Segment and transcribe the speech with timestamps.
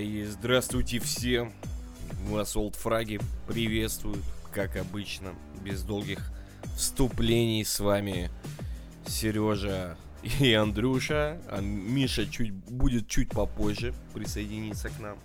[0.00, 1.52] И здравствуйте всем.
[2.28, 4.22] Вас Олдфраги приветствуют,
[4.52, 5.34] как обычно,
[5.64, 6.30] без долгих
[6.76, 8.30] вступлений с вами
[9.06, 9.96] Сережа
[10.40, 11.40] и Андрюша.
[11.48, 15.18] А Миша чуть, будет чуть попозже присоединиться к нам.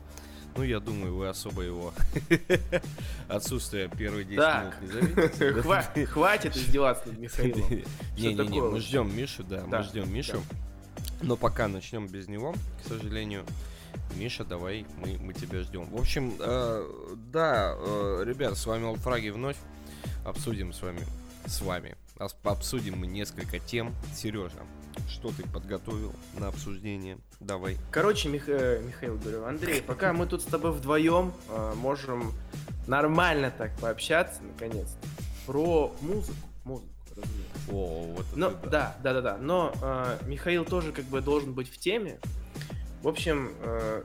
[0.55, 1.93] Ну, я думаю, вы особо его
[3.27, 4.81] отсутствие первые 10 Так.
[4.81, 5.49] минут не заметите.
[5.61, 7.69] Хва- Хватит издеваться над Михаилом.
[8.17, 10.41] Не-не-не, мы ждем Мишу, да, мы ждем Мишу.
[11.21, 12.53] Но пока начнем без него,
[12.83, 13.45] к сожалению.
[14.15, 15.89] Миша, давай, мы, мы тебя ждем.
[15.89, 19.57] В общем, э, да, э, ребят, с вами Олдфраги вновь.
[20.25, 21.01] Обсудим с вами,
[21.45, 21.95] с вами,
[22.43, 23.93] обсудим мы несколько тем.
[24.15, 24.59] Сережа,
[25.09, 27.17] что ты подготовил на обсуждение?
[27.39, 27.77] Давай.
[27.91, 32.31] Короче, Мих- э, Михаил, говорю, Андрей, пока мы тут с тобой вдвоем э, можем
[32.87, 34.87] нормально так пообщаться, наконец
[35.45, 36.37] про музыку.
[36.63, 37.53] Музыку, разумеется.
[37.71, 39.37] О, вот это Но, да, да, да, да.
[39.37, 42.19] Но э, Михаил тоже как бы должен быть в теме.
[43.03, 44.01] В общем, э,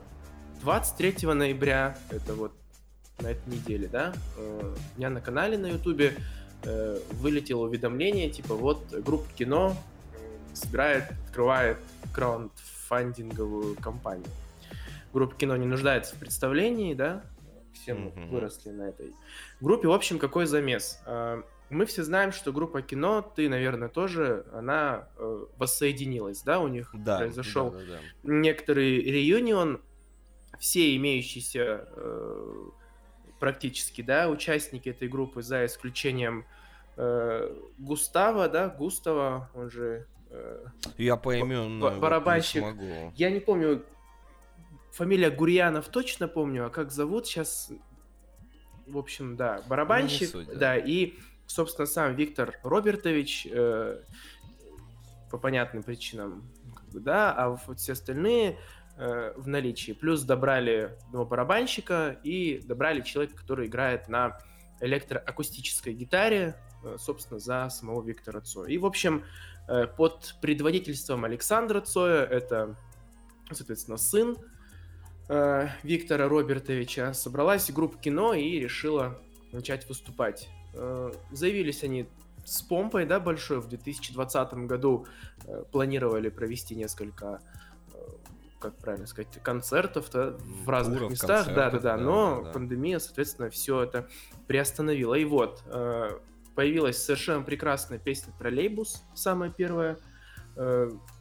[0.61, 2.51] 23 ноября, это вот
[3.21, 6.15] на этой неделе, да, э, у меня на канале на Ютубе
[6.63, 9.77] э, вылетело уведомление, типа вот группа кино
[10.13, 11.77] э, собирает, открывает
[12.11, 14.27] краундфандинговую кампанию.
[15.13, 17.23] Группа кино не нуждается в представлении, да,
[17.71, 19.13] все мы выросли на этой
[19.61, 19.87] группе.
[19.87, 20.99] В общем, какой замес?
[21.69, 26.89] Мы все знаем, что группа кино, ты, наверное, тоже, она э, воссоединилась, да, у них
[26.93, 27.99] Да, произошел да, да, да.
[28.23, 29.79] некоторый реюнион,
[30.59, 32.55] все имеющиеся э,
[33.39, 36.45] практически, да, участники этой группы, за исключением
[36.97, 40.65] э, Густава, да, Густава, он же, э,
[40.97, 42.61] Я по имен ба- барабанщик.
[42.63, 43.13] смогу.
[43.15, 43.85] я не помню,
[44.91, 47.71] фамилия Гурьянов точно помню, а как зовут сейчас,
[48.87, 50.59] в общем, да, барабанщик, Ну, не суть, да.
[50.59, 51.13] да, и,
[51.49, 54.01] собственно, сам Виктор Робертович, э,
[55.31, 56.49] по понятным причинам,
[56.93, 58.57] да, а вот все остальные
[58.97, 59.91] э, в наличии.
[59.93, 64.37] Плюс добрали одного барабанщика и добрали человека, который играет на
[64.79, 68.69] электроакустической гитаре, э, собственно, за самого Виктора Цоя.
[68.69, 69.25] И, в общем,
[69.97, 72.75] под предводительством Александра Цоя, это,
[73.51, 74.35] соответственно, сын
[75.83, 79.21] Виктора Робертовича, собралась группа кино и решила
[79.51, 80.49] начать выступать.
[80.73, 82.07] Э, Заявились они
[82.45, 83.59] с помпой, да, большой.
[83.59, 85.05] В 2020 году
[85.45, 87.41] э, планировали провести несколько,
[87.93, 87.97] э,
[88.59, 91.47] как правильно сказать, концертов да, в разных Туров, местах.
[91.53, 91.97] Да, да, да.
[91.97, 94.07] Но да, пандемия, соответственно, все это
[94.47, 95.15] приостановила.
[95.15, 95.63] И вот
[96.55, 99.97] появилась совершенно прекрасная песня «Троллейбус», самая первая,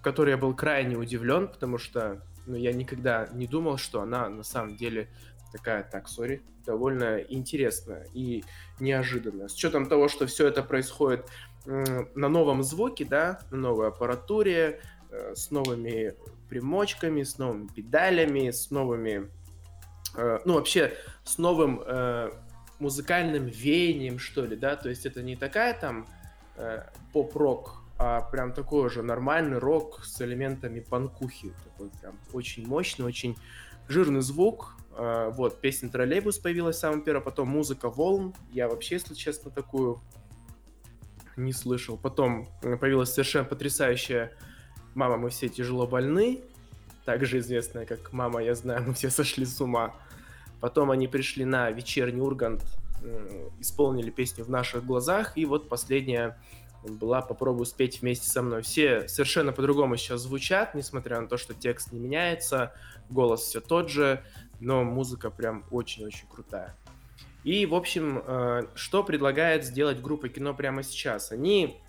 [0.03, 4.43] которой я был крайне удивлен, потому что ну, я никогда не думал, что она на
[4.43, 5.09] самом деле
[5.53, 8.45] такая, так, сори, довольно интересная и
[8.81, 9.49] неожиданная.
[9.49, 11.27] С учетом того, что все это происходит
[11.65, 16.15] на новом звуке, да, на новой аппаратуре, э, с новыми
[16.49, 19.29] примочками, с новыми педалями, с новыми,
[20.17, 20.95] э, ну, вообще,
[21.25, 22.31] с новым э,
[22.79, 26.07] музыкальным веянием, что ли, да, то есть это не такая там
[27.13, 33.37] поп-рок, а прям такой же нормальный рок с элементами панкухи, такой прям очень мощный, очень
[33.89, 34.75] жирный звук.
[34.99, 38.35] Э, Вот, песня «Троллейбус» появилась самым первым, потом музыка «Волн».
[38.51, 40.01] Я вообще, если честно, такую
[41.37, 41.97] не слышал.
[41.97, 44.33] Потом э, появилась совершенно потрясающая
[44.95, 46.43] «Мама, мы все тяжело больны»,
[47.05, 49.95] также известная как «Мама, я знаю, мы все сошли с ума».
[50.61, 52.65] Потом они пришли на вечерний Ургант,
[53.05, 56.37] м, исполнили песню «В наших глазах», и вот последняя
[56.85, 58.63] была «Попробуй спеть вместе со мной».
[58.63, 62.75] Все совершенно по-другому сейчас звучат, несмотря на то, что текст не меняется,
[63.11, 64.25] голос все тот же,
[64.61, 66.75] но музыка прям очень-очень крутая.
[67.45, 71.33] И, в общем, э, что предлагает сделать группа кино прямо сейчас?
[71.33, 71.81] Они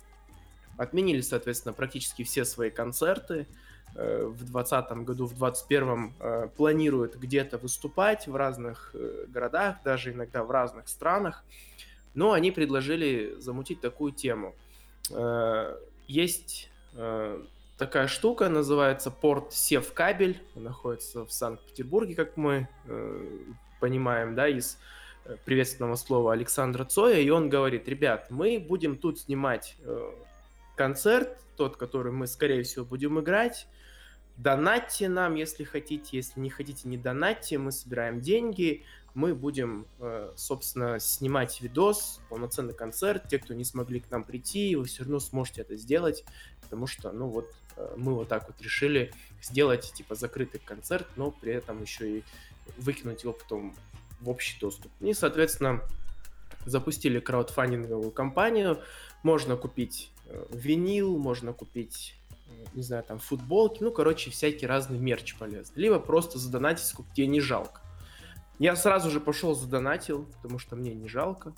[0.76, 3.46] отменили, соответственно, практически все свои концерты.
[3.94, 8.94] Э, В 2020 году, в 2021 э, планируют где-то выступать в разных
[9.28, 11.44] городах, даже иногда в разных странах.
[12.14, 14.54] Но они предложили замутить такую тему.
[16.08, 16.70] Есть
[17.80, 20.38] такая штука, называется порт Севкабель.
[20.54, 23.38] Находится в Санкт-Петербурге, как мы э,
[23.80, 24.78] понимаем, да, из
[25.24, 27.20] э, приветственного слова Александра Цоя.
[27.20, 30.12] И он говорит, ребят, мы будем тут снимать э,
[30.76, 33.66] концерт, тот, который мы, скорее всего, будем играть.
[34.36, 36.18] Донатьте нам, если хотите.
[36.18, 37.56] Если не хотите, не донатьте.
[37.56, 38.84] Мы собираем деньги.
[39.14, 43.26] Мы будем, э, собственно, снимать видос, полноценный концерт.
[43.28, 46.24] Те, кто не смогли к нам прийти, вы все равно сможете это сделать.
[46.60, 47.50] Потому что, ну вот,
[47.96, 49.12] мы вот так вот решили
[49.42, 52.24] сделать, типа, закрытый концерт, но при этом еще и
[52.76, 53.74] выкинуть его потом
[54.20, 54.92] в общий доступ.
[55.00, 55.82] И, соответственно,
[56.66, 58.80] запустили краудфандинговую кампанию.
[59.22, 62.14] Можно купить э, винил, можно купить
[62.74, 65.80] не знаю, там, футболки, ну, короче, всякий разный мерч полезный.
[65.80, 67.80] Либо просто задонатить, сколько тебе не жалко.
[68.58, 71.54] Я сразу же пошел задонатил, потому что мне не жалко.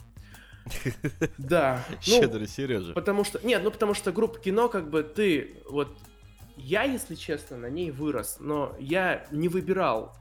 [1.38, 1.84] Да.
[1.90, 2.92] ну, Щедрый Сережа.
[2.92, 5.96] Потому что, нет, ну потому что группа кино, как бы ты, вот,
[6.56, 10.16] я, если честно, на ней вырос, но я не выбирал,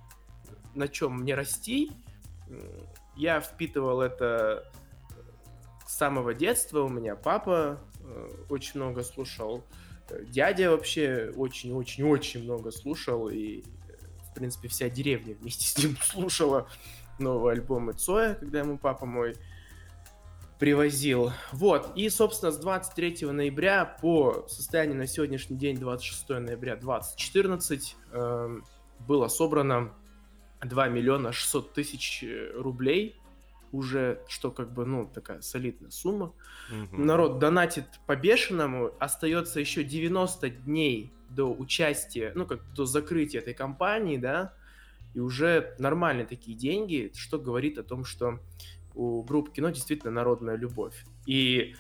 [0.76, 1.92] на чем мне расти.
[3.16, 4.72] Я впитывал это
[5.86, 6.82] с самого детства.
[6.82, 9.66] У меня папа э, очень много слушал,
[10.10, 13.64] э, дядя вообще очень-очень-очень много слушал, и, э,
[14.30, 16.68] в принципе, вся деревня вместе с ним слушала
[17.20, 19.36] новые альбомы Цоя, когда ему папа мой
[20.62, 21.32] привозил.
[21.52, 28.64] Вот, и, собственно, с 23 ноября по состоянию на сегодняшний день, 26 ноября 2014, эм,
[29.00, 29.92] было собрано
[30.64, 33.16] 2 миллиона 600 тысяч э, рублей,
[33.72, 36.32] уже, что как бы, ну, такая солидная сумма.
[36.70, 37.08] Мгм.
[37.08, 44.18] Народ донатит по-бешеному, остается еще 90 дней до участия, ну, как до закрытия этой кампании,
[44.18, 44.54] да,
[45.16, 48.40] и уже нормальные такие деньги, что говорит о том, что
[48.96, 51.06] у групп кино действительно народная любовь.
[51.26, 51.76] И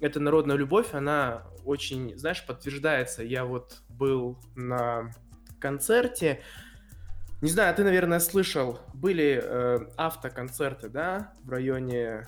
[0.00, 3.22] эта народная любовь, она очень, знаешь, подтверждается.
[3.22, 5.12] Я вот был на
[5.60, 6.42] концерте,
[7.40, 12.26] не знаю, ты, наверное, слышал, были э, автоконцерты, да, в районе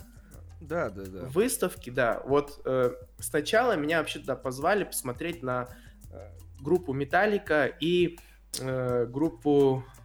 [0.61, 1.27] Да, да, да.
[1.27, 2.23] выставки, да.
[2.25, 5.69] Вот э, сначала меня вообще туда позвали посмотреть на
[6.13, 6.31] э,
[6.61, 8.19] группу Металлика и
[8.61, 10.00] э, группу э,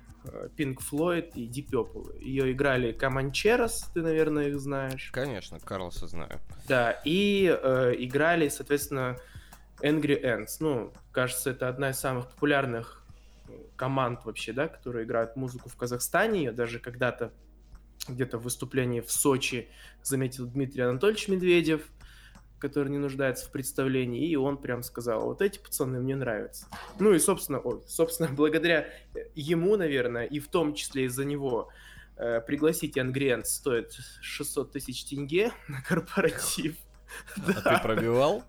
[0.57, 2.23] Pink Floyd и Deep Purple.
[2.23, 5.09] Ее играли Команчерос, ты, наверное, их знаешь.
[5.13, 6.39] Конечно, Карлоса знаю.
[6.67, 9.17] Да, и э, играли, соответственно,
[9.81, 10.57] Angry Ants.
[10.59, 13.05] Ну, кажется, это одна из самых популярных
[13.47, 16.45] э, команд вообще, да, которые играют музыку в Казахстане.
[16.45, 17.31] Ее даже когда-то
[18.07, 19.69] где-то в выступлении в Сочи
[20.03, 21.81] заметил Дмитрий Анатольевич Медведев,
[22.59, 26.67] который не нуждается в представлении, и он прям сказал, вот эти пацаны мне нравятся.
[26.99, 28.87] Ну и, собственно, ой, собственно, благодаря
[29.35, 31.69] ему, наверное, и в том числе из-за него
[32.17, 36.75] э, пригласить Ангриент стоит 600 тысяч тенге на корпоратив.
[37.37, 38.43] А ты пробивал?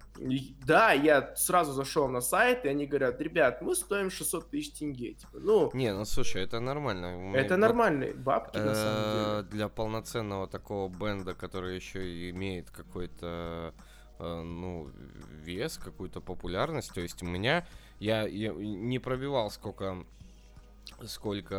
[0.65, 5.15] Да, я сразу зашел на сайт, и они говорят, ребят, мы стоим 600 тысяч тенге.
[5.15, 7.35] Типа, ну, Не, ну слушай, это нормально.
[7.35, 9.51] Это нормальные бабки, на э, самом деле.
[9.51, 13.81] Для полноценного такого бенда, который еще и имеет какой-то э,
[14.19, 14.91] ну,
[15.43, 16.93] вес, какую-то популярность.
[16.93, 17.67] То есть у меня,
[18.01, 20.05] я, я не пробивал сколько
[21.07, 21.55] сколько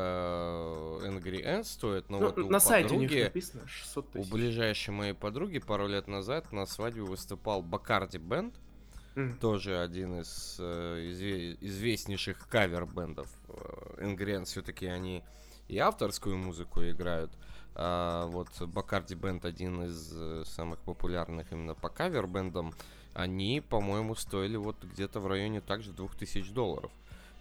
[1.03, 4.23] Angry Ants стоит, но Ну, вот у на сайте у них подруги, написано 600 у
[4.23, 8.55] ближайшей моей подруги пару лет назад на свадьбе выступал Бакарди Бенд,
[9.41, 13.27] тоже один из э, изве- известнейших кавер-бендов.
[13.49, 15.23] Э, Angry Ants все-таки они
[15.67, 17.31] и авторскую музыку играют.
[17.75, 22.73] А вот Бакарди Бенд один из э, самых популярных именно по кавер-бендам.
[23.13, 26.91] Они, по-моему, стоили вот где-то в районе также 2000 долларов.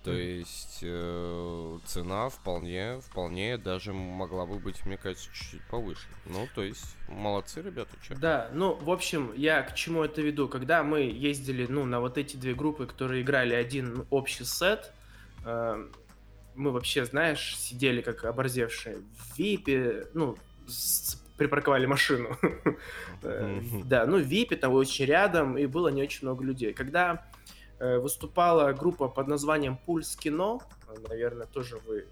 [0.06, 6.06] То есть э, цена вполне, вполне даже могла бы быть, мне кажется, чуть-чуть повыше.
[6.26, 8.14] Ну, то есть, молодцы ребята, чё.
[8.14, 10.49] Да, ну, в общем, я к чему это веду?
[10.49, 14.93] Когда мы ездили, ну, на вот эти две группы, которые играли один общий сет,
[15.44, 15.88] э,
[16.56, 20.36] мы вообще, знаешь, сидели как оборзевшие в ВИПе, ну,
[20.67, 22.36] с- припарковали машину.
[23.22, 23.60] Э.
[23.84, 26.72] Да, ну, в ВИПе там очень рядом, и было не очень много людей.
[26.75, 27.27] Когда
[27.79, 32.06] э, выступала группа под названием Пульс Кино, э, наверное, тоже вы,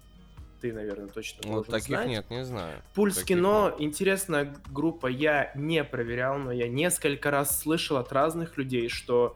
[0.61, 2.07] ты, наверное, точно Вот должен таких знать.
[2.07, 2.81] нет, не знаю.
[2.95, 3.81] Пульс Таких кино, нет.
[3.81, 9.35] интересная группа, я не проверял, но я несколько раз слышал от разных людей, что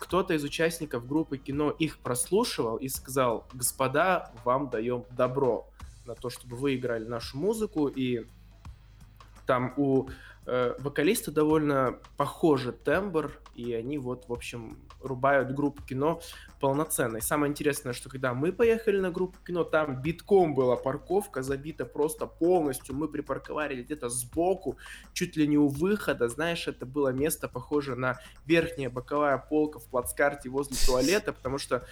[0.00, 5.68] кто-то из участников группы кино их прослушивал и сказал, господа, вам даем добро
[6.06, 8.26] на то, чтобы вы играли нашу музыку, и
[9.46, 10.08] там у
[10.50, 16.20] э, вокалиста довольно похожий тембр, и они вот, в общем, рубают группу кино
[16.60, 17.18] полноценно.
[17.18, 21.84] И самое интересное, что когда мы поехали на группу кино, там битком была парковка, забита
[21.84, 22.96] просто полностью.
[22.96, 24.76] Мы припарковали где-то сбоку,
[25.12, 26.28] чуть ли не у выхода.
[26.28, 31.86] Знаешь, это было место похоже на верхняя боковая полка в плацкарте возле туалета, потому что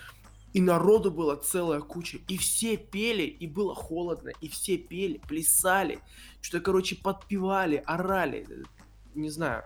[0.52, 6.00] и народу была целая куча, и все пели, и было холодно, и все пели, плясали,
[6.40, 8.47] что-то, короче, подпевали, орали.
[9.14, 9.64] Не знаю,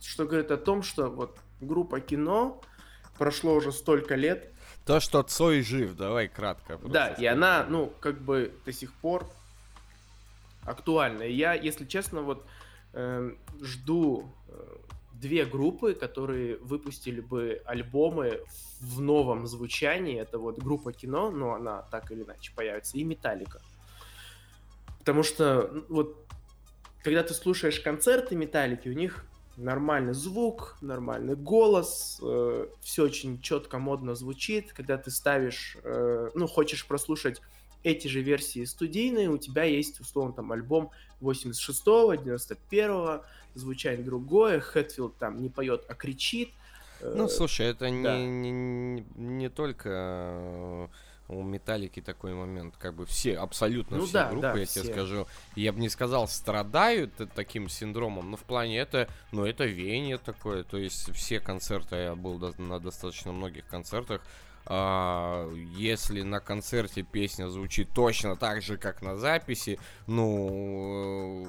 [0.00, 2.60] что говорит о том, что вот группа кино
[3.18, 4.52] прошло уже столько лет,
[4.86, 6.78] То, что Цой жив, давай кратко.
[6.78, 9.30] да, и она, ну, как бы до сих пор
[10.62, 11.22] актуальна.
[11.22, 12.44] И я, если честно, вот
[12.92, 14.76] эм, жду э,
[15.20, 18.40] две группы, которые выпустили бы альбомы
[18.80, 20.18] в новом звучании.
[20.18, 23.60] Это вот группа кино, но она так или иначе появится, и Металлика.
[24.98, 26.26] Потому что, вот,
[27.02, 29.24] когда ты слушаешь концерты Металлики, у них
[29.56, 34.72] нормальный звук, нормальный голос, э, все очень четко, модно звучит.
[34.72, 37.40] Когда ты ставишь, э, ну, хочешь прослушать
[37.82, 45.16] эти же версии студийные, у тебя есть, условно, там альбом 86-го, 91-го, звучание другое, Хэтфилд
[45.16, 46.50] там не поет, а кричит.
[47.02, 47.90] Ну, слушай, это да.
[47.90, 50.90] не, не, не только
[51.30, 54.82] у Металлики такой момент, как бы все, абсолютно ну, все да, группы, да, я все.
[54.82, 59.64] тебе скажу, я бы не сказал, страдают таким синдромом, но в плане это, ну, это
[59.64, 64.22] веяние такое, то есть все концерты, я был на достаточно многих концертах,
[64.68, 71.46] если на концерте песня звучит точно так же, как на записи, ну,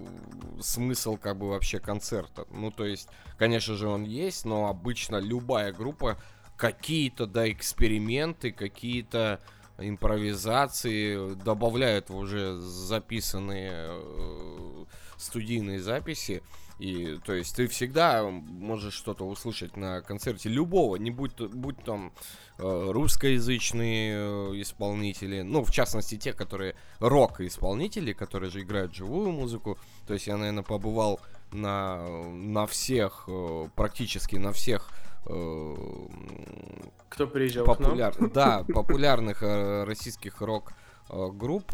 [0.57, 2.47] э, смысл как бы вообще концерта.
[2.51, 6.17] Ну, то есть, конечно же, он есть, но обычно любая группа
[6.57, 9.39] какие-то, да, эксперименты, какие-то
[9.77, 14.85] импровизации, добавляют в уже записанные э,
[15.17, 16.41] студийные записи.
[16.79, 22.11] И, то есть, ты всегда можешь что-то услышать на концерте любого, не будь, будь там
[22.61, 29.77] русскоязычные э, исполнители, ну, в частности, те, которые рок-исполнители, которые же играют живую музыку.
[30.07, 31.19] То есть, я, наверное, побывал
[31.51, 34.91] на, на всех, э, практически на всех
[35.25, 35.75] Э,
[37.09, 38.13] Кто приезжал популяр...
[38.13, 38.29] к нам?
[38.33, 40.73] Да, популярных э, российских рок
[41.09, 41.71] э, групп,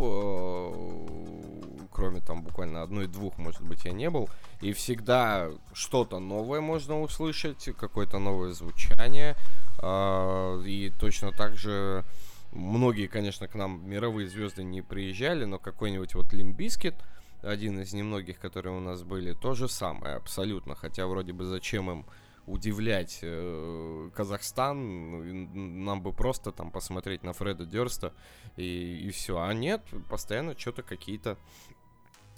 [1.91, 4.29] кроме там буквально одной-двух, может быть, я не был.
[4.61, 9.35] И всегда что-то новое можно услышать, какое-то новое звучание.
[9.83, 12.03] И точно так же
[12.51, 16.95] многие, конечно, к нам мировые звезды не приезжали, но какой-нибудь вот Limp Bizkit,
[17.41, 20.75] один из немногих, которые у нас были, то же самое абсолютно.
[20.75, 22.05] Хотя вроде бы зачем им
[22.47, 28.13] удивлять э, Казахстан, ну, нам бы просто там посмотреть на Фреда Дерста
[28.55, 29.37] и, и все.
[29.39, 31.37] А нет, постоянно что-то какие-то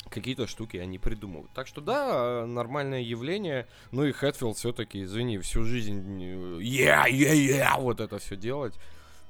[0.10, 1.51] какие-то штуки они придумывают.
[1.53, 3.68] Так что да, нормальное явление.
[3.91, 6.24] Ну и Хэтфилд все-таки, извини, всю жизнь
[6.62, 8.75] yeah, yeah, yeah, вот это все делать.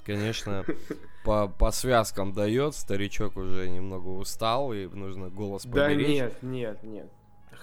[0.06, 0.66] Конечно,
[1.24, 6.08] по, по связкам дает, старичок уже немного устал, и нужно голос поберечь.
[6.08, 7.12] Да нет, нет, нет.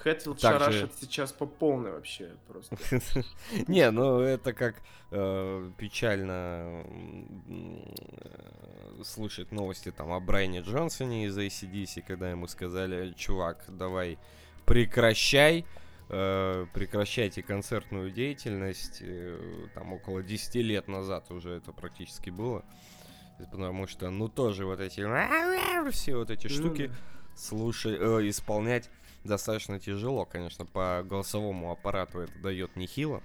[0.03, 0.65] Хэтфилд Также...
[0.65, 2.77] шарашит сейчас по полной вообще просто.
[3.67, 4.77] Не, ну это как
[5.11, 6.85] э, печально
[9.03, 14.19] слушать новости там о Брайане Джонсоне из ACDC, когда ему сказали, чувак, давай
[14.65, 15.65] прекращай,
[16.09, 18.99] э, прекращайте концертную деятельность.
[19.03, 19.39] Э,
[19.75, 22.65] там около 10 лет назад уже это практически было.
[23.39, 25.03] Потому что, ну, тоже вот эти
[25.91, 26.91] все вот эти штуки
[27.35, 28.91] слушать, э, исполнять
[29.27, 33.23] достаточно тяжело, конечно, по голосовому аппарату это дает нехило.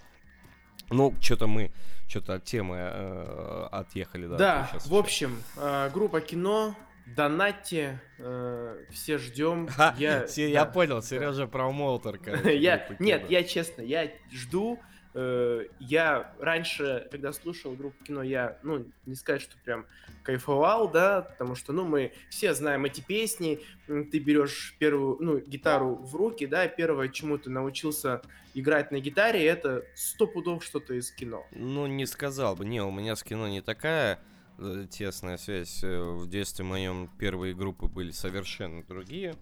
[0.89, 1.72] Ну, что-то мы,
[2.08, 4.38] что-то от темы э, отъехали, да.
[4.38, 9.70] Да, в общем, э, группа кино, донатьте, э, все ждем.
[9.98, 12.20] я, я да, понял, Сережа промоутер.
[12.51, 14.79] я, нет, я честно, я жду.
[15.13, 19.86] Э, я раньше, когда слушал группу кино, я, ну, не сказать, что прям
[20.24, 25.96] кайфовал, да, потому что, ну, мы все знаем эти песни, ты берешь первую, ну, гитару
[25.96, 28.22] в руки, да, первое, чему ты научился
[28.53, 31.46] играть на гитаре, это сто пудов что-то из кино.
[31.51, 34.20] Ну, не сказал бы, не, у меня с кино не такая
[34.60, 35.84] э, тесная связь.
[35.84, 39.36] Э, в детстве моем первые группы были совершенно другие.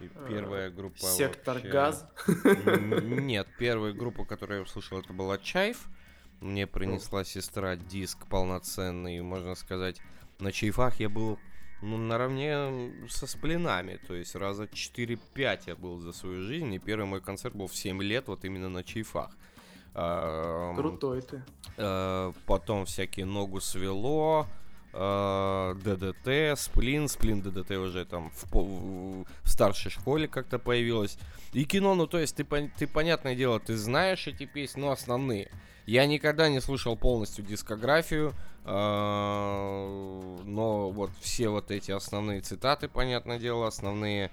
[0.00, 1.70] И первая группа Сектор вообще...
[1.70, 2.06] газ?
[3.02, 5.88] Нет, первая группа, которую я услышал, это была Чайф.
[6.40, 10.00] Мне принесла сестра диск полноценный, можно сказать.
[10.38, 11.38] На Чайфах я был
[11.82, 13.98] ну, наравне со сплинами.
[14.06, 16.72] То есть раза 4-5 я был за свою жизнь.
[16.74, 19.30] И первый мой концерт был в 7 лет, вот именно на Чайфах.
[19.92, 21.42] Крутой ты.
[21.76, 24.46] Э, потом всякие ногу свело.
[24.92, 31.16] Э, ДДТ, Сплин, Сплин ДДТ уже там в, в, старшей школе как-то появилось.
[31.52, 32.44] И кино, ну то есть ты,
[32.76, 35.50] ты, понятное дело, ты знаешь эти песни, но основные.
[35.86, 43.38] Я никогда не слушал полностью дискографию, э, но вот все вот эти основные цитаты, понятное
[43.38, 44.32] дело, основные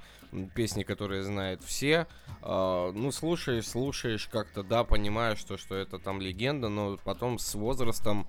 [0.56, 2.08] песни, которые знают все.
[2.42, 7.54] Э, ну, слушаешь, слушаешь как-то, да, понимаешь, что, что это там легенда, но потом с
[7.54, 8.28] возрастом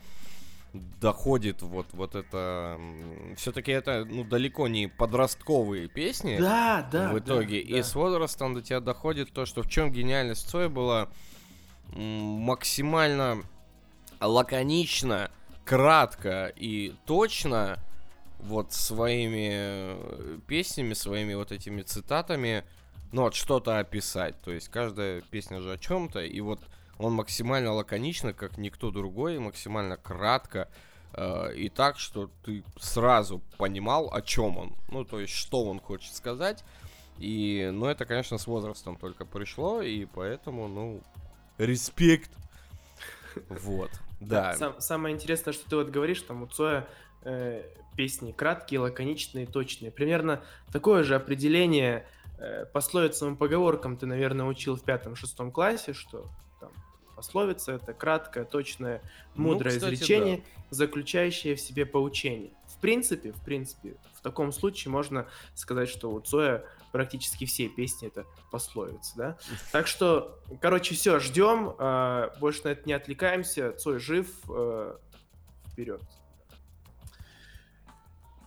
[0.73, 2.79] доходит вот, вот это...
[3.37, 6.39] Все-таки это, ну, далеко не подростковые песни.
[6.39, 7.13] Да, да.
[7.13, 7.63] В итоге.
[7.63, 7.83] Да, и да.
[7.83, 11.09] с возрастом до тебя доходит то, что в чем гениальность Цоя была
[11.93, 13.43] максимально
[14.21, 15.31] лаконично,
[15.65, 17.79] кратко и точно
[18.41, 22.65] вот своими э, песнями, своими вот этими цитатами,
[23.13, 24.41] ну, вот что-то описать.
[24.43, 26.61] То есть каждая песня же о чем-то, и вот
[26.99, 30.69] он максимально лаконично, как никто другой, максимально кратко.
[31.12, 34.76] Э, и так, что ты сразу понимал, о чем он.
[34.90, 36.64] Ну, то есть, что он хочет сказать.
[37.19, 41.00] И, ну, это, конечно, с возрастом только пришло, и поэтому, ну,
[41.59, 42.31] респект.
[43.49, 43.90] Вот,
[44.21, 44.55] да.
[44.55, 46.88] Сам, самое интересное, что ты вот говоришь, там у Цоя
[47.23, 47.62] э,
[47.97, 49.93] песни краткие, лаконичные, точные.
[49.93, 52.07] Примерно такое же определение
[52.38, 56.26] э, пословицам и поговоркам ты, наверное, учил в пятом-шестом классе, что
[57.19, 59.03] пословица это краткое, точное,
[59.35, 62.53] Ну, мудрое кстати, изречение, заключающее в себе поучение.
[62.69, 68.07] В принципе, в принципе, в таком случае можно сказать, что у Цоя практически все песни
[68.07, 69.37] это пословицы, да?
[69.73, 74.97] Так что, короче, все, ждем, э, больше на это не отвлекаемся, Цой жив, э,
[75.73, 76.01] вперед.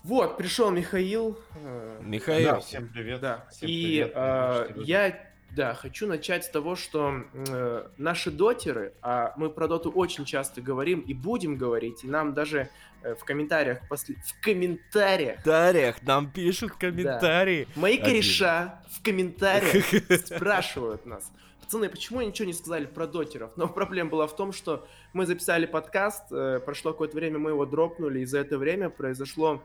[0.06, 1.38] Вот, пришел Михаил.
[1.56, 3.20] э, Михаил, Да, всем привет.
[3.20, 3.46] да.
[3.52, 9.34] Всем И привет, э, я, да, хочу начать с того, что э, наши дотеры, а
[9.38, 12.70] мы про доту очень часто говорим и будем говорить, и нам даже
[13.04, 14.16] э, в комментариях, после...
[14.16, 17.68] в комментариях, Тарях, нам пишут комментарии.
[17.76, 18.06] мои Один.
[18.06, 19.86] кореша в комментариях
[20.26, 21.32] спрашивают нас.
[21.62, 23.52] Пацаны, почему ничего не сказали про дотеров?
[23.58, 27.66] Но проблема была в том, что мы записали подкаст, э, прошло какое-то время, мы его
[27.66, 29.62] дропнули, и за это время произошло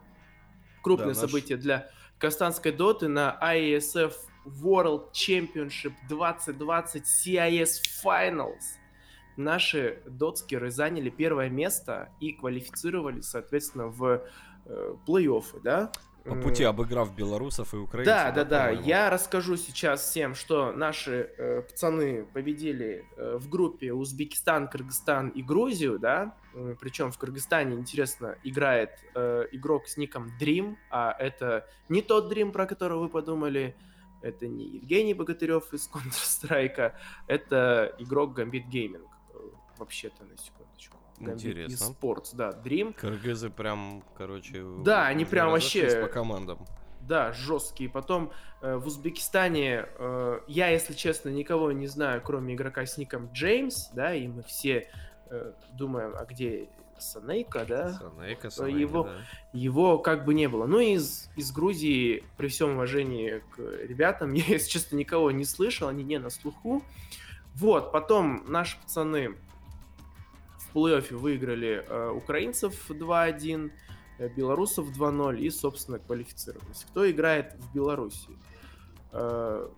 [0.82, 1.88] крупное Да, наш- событие для
[2.18, 4.12] казахстанской доты на IESF
[4.46, 8.78] World Championship 2020 CIS Finals.
[9.36, 14.22] Наши дотскеры заняли первое место и квалифицировались, соответственно, в
[14.64, 15.92] э, плей-оффы, да?
[16.26, 18.12] По пути обыграв белорусов и украинцев.
[18.12, 18.64] да, да, да.
[18.64, 18.86] по-моему?
[18.86, 25.42] Я расскажу сейчас всем, что наши э, пацаны победили э, в группе Узбекистан, Кыргызстан и
[25.42, 26.34] Грузию, да.
[26.80, 32.50] причем в Кыргызстане, интересно, играет э, игрок с ником Dream, а это не тот Dream,
[32.50, 33.76] про которого вы подумали.
[34.26, 36.92] Это не Евгений Богатырев из Counter-Strike,
[37.28, 39.06] это игрок Gambit Gaming.
[39.32, 39.38] Э,
[39.78, 40.96] Вообще-то, на секундочку.
[41.20, 41.84] Gambit Интересно.
[41.84, 42.92] Esports, да, Dream.
[42.92, 44.64] Кыргызы прям, короче...
[44.84, 46.66] Да, они прям вообще- по командам.
[47.02, 47.88] Да, жесткие.
[47.88, 53.30] Потом э, в Узбекистане э, я, если честно, никого не знаю, кроме игрока с ником
[53.32, 54.90] Джеймс, да, и мы все
[55.30, 56.68] э, думаем, а где
[57.00, 57.92] Санейка, да?
[58.50, 59.16] Санейка, его- да.
[59.52, 60.66] Его как бы не было.
[60.66, 65.88] Ну, из, из Грузии, при всем уважении к ребятам, я, если честно, никого не слышал,
[65.88, 66.82] они не на слуху.
[67.54, 69.34] Вот, потом наши пацаны
[70.58, 73.70] в плей-оффе выиграли э, украинцев 2-1,
[74.18, 76.84] э, белорусов 2-0 и, собственно, квалифицировались.
[76.90, 78.28] Кто играет в Беларуси?
[79.12, 79.68] Э,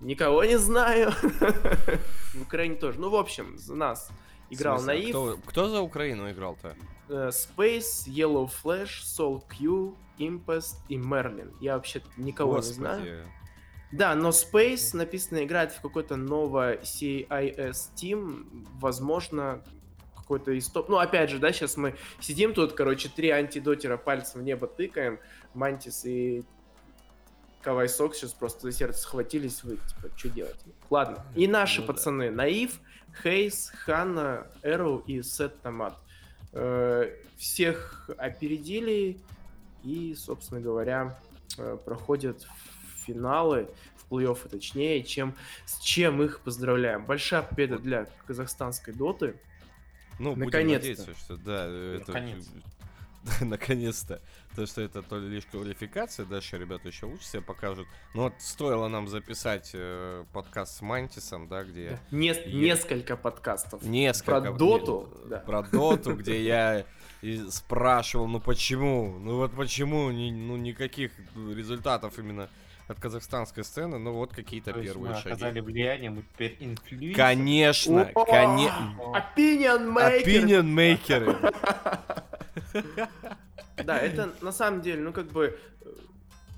[0.00, 1.10] никого не знаю.
[2.34, 3.00] В Украине тоже.
[3.00, 4.10] Ну, в общем, за нас
[4.50, 5.10] играл а Наив.
[5.10, 6.74] Кто, кто за Украину играл-то?
[7.08, 11.52] э, Space, Yellow Flash, Soul Q, Impest и Merlin.
[11.60, 13.00] Я вообще никого не знаю.
[13.00, 13.28] Господи.
[13.92, 19.62] Да, но Space написано играет в какой-то новый CIS Team, возможно,
[20.16, 20.88] какой-то из топ...
[20.88, 25.20] Ну, опять же, да, сейчас мы сидим тут, короче, три антидотера пальцем в небо тыкаем,
[25.52, 26.42] Мантис и
[27.62, 30.58] Кавай Сок сейчас просто за сердце схватились, вы, типа, что делать?
[30.90, 31.24] Ладно.
[31.36, 31.92] И наши Ну да.
[31.92, 32.80] пацаны, Наив,
[33.22, 35.96] Хейс, Ханна, Эроу и Сет Томат.
[36.52, 39.18] Э, Всех опередили
[39.82, 41.18] и, собственно говоря,
[41.58, 45.34] э, проходят в финалы, в плей-оффы точнее, чем,
[45.66, 47.04] с чем их поздравляем.
[47.04, 49.34] Большая победа для казахстанской доты.
[50.18, 50.88] Ну, будем Наконец-то.
[50.88, 52.04] надеяться, что да, это...
[52.06, 52.48] Наконец.
[53.40, 54.20] Наконец-то.
[54.54, 57.86] То, что это то лишь квалификация, дальше ребята еще лучше себя покажут.
[58.14, 61.98] Но вот стоило нам записать э, подкаст с Мантисом, да, где...
[62.10, 63.82] Не- Е- Несколько подкастов.
[63.82, 64.40] Несколько...
[64.42, 65.38] Про доту, не- да.
[65.40, 66.84] Про доту, где я
[67.22, 69.18] и спрашивал, ну почему?
[69.18, 72.48] Ну вот почему ни- ну, никаких результатов именно
[72.86, 75.30] от казахстанской сцены, ну вот какие-то первые мы шаги.
[75.30, 77.14] оказали влияние, мы теперь инфлюенсеры.
[77.14, 78.96] Конечно, конечно.
[78.98, 80.24] Opinion maker.
[80.24, 81.36] Opinion мейкеры.
[83.84, 85.88] Да, это на самом деле, ну как бы э,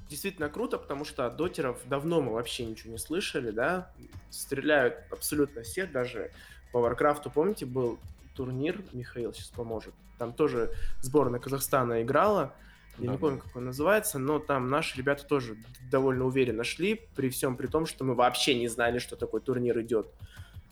[0.09, 3.91] действительно круто, потому что от дотеров давно мы вообще ничего не слышали, да.
[4.31, 6.31] Стреляют абсолютно все, даже
[6.73, 7.99] по Варкрафту, помните, был
[8.35, 9.95] турнир, Михаил сейчас поможет.
[10.19, 12.55] Там тоже сборная Казахстана играла.
[12.99, 15.57] Я Да, не помню, как он называется, но там наши ребята тоже
[15.91, 19.79] довольно уверенно шли, при всем при том, что мы вообще не знали, что такой турнир
[19.81, 20.07] идет.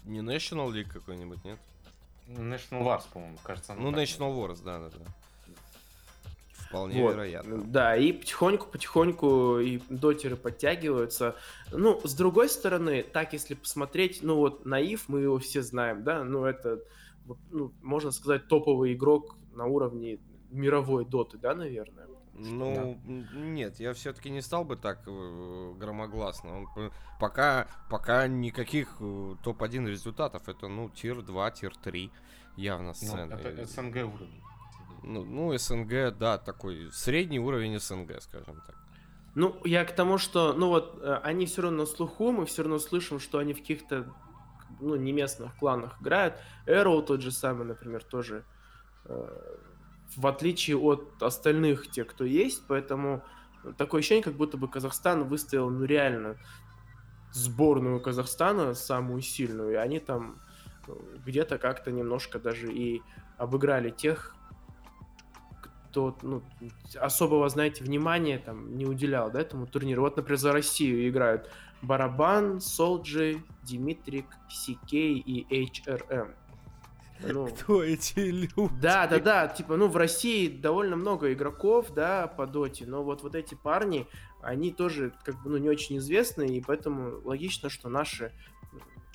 [0.05, 1.59] Не National League какой-нибудь, нет?
[2.29, 3.75] National Wars, по-моему, кажется.
[3.75, 5.05] Ну, так National Wars, да, да, да.
[6.75, 7.13] Вполне Вот.
[7.13, 7.63] вероятно.
[7.65, 11.37] Да, и потихоньку-потихоньку и дотеры подтягиваются.
[11.73, 16.25] Ну, с другой стороны, так если посмотреть, ну вот Наив, мы его все знаем, да,
[16.25, 16.81] ну это,
[17.51, 20.19] ну, можно сказать, топовый игрок на уровне
[20.51, 22.07] мировой доты, да, наверное?
[22.37, 26.59] Ну, м, нет, я все-таки не стал бы так э, громогласно.
[26.59, 30.49] Он пока, пока никаких э, топ-1 результатов.
[30.49, 32.11] Это, ну, tier-2, tier-3
[32.57, 33.33] явно Ну, сцены.
[33.35, 34.43] это СНГ уровень.
[35.07, 38.77] Ну, ну, СНГ, да, такой средний уровень СНГ, скажем так.
[39.35, 42.63] Ну, я к тому, что, ну вот, э, они все равно на слуху, мы все
[42.63, 44.07] равно слышим, что они в каких-то,
[44.81, 46.37] ну, не местных кланах играют.
[46.67, 48.45] Arrow тот же самый, например, тоже,
[49.07, 49.57] э,
[50.17, 53.25] в отличие от остальных тех, кто есть, поэтому
[53.77, 56.37] такое ощущение, как будто бы Казахстан выставил, ну, реально
[57.33, 60.39] сборную Казахстана, самую сильную, и они там
[60.87, 60.93] э,
[61.27, 63.03] где-то как-то немножко даже и
[63.37, 64.37] обыграли тех,
[65.95, 66.43] кто ну,
[67.01, 70.03] особого, знаете, внимания там не уделял да, этому турниру.
[70.03, 71.49] Вот, например, за Россию играют
[71.83, 76.35] Барабан, Солджи, Димитрик, Сикей и HRM.
[77.21, 78.53] Ну, Кто эти люди?
[78.83, 83.23] Да, да, да, типа, ну, в России довольно много игроков, да, по доте, но вот,
[83.23, 84.09] вот эти парни,
[84.43, 88.33] они тоже, как бы, ну, не очень известны, и поэтому логично, что наши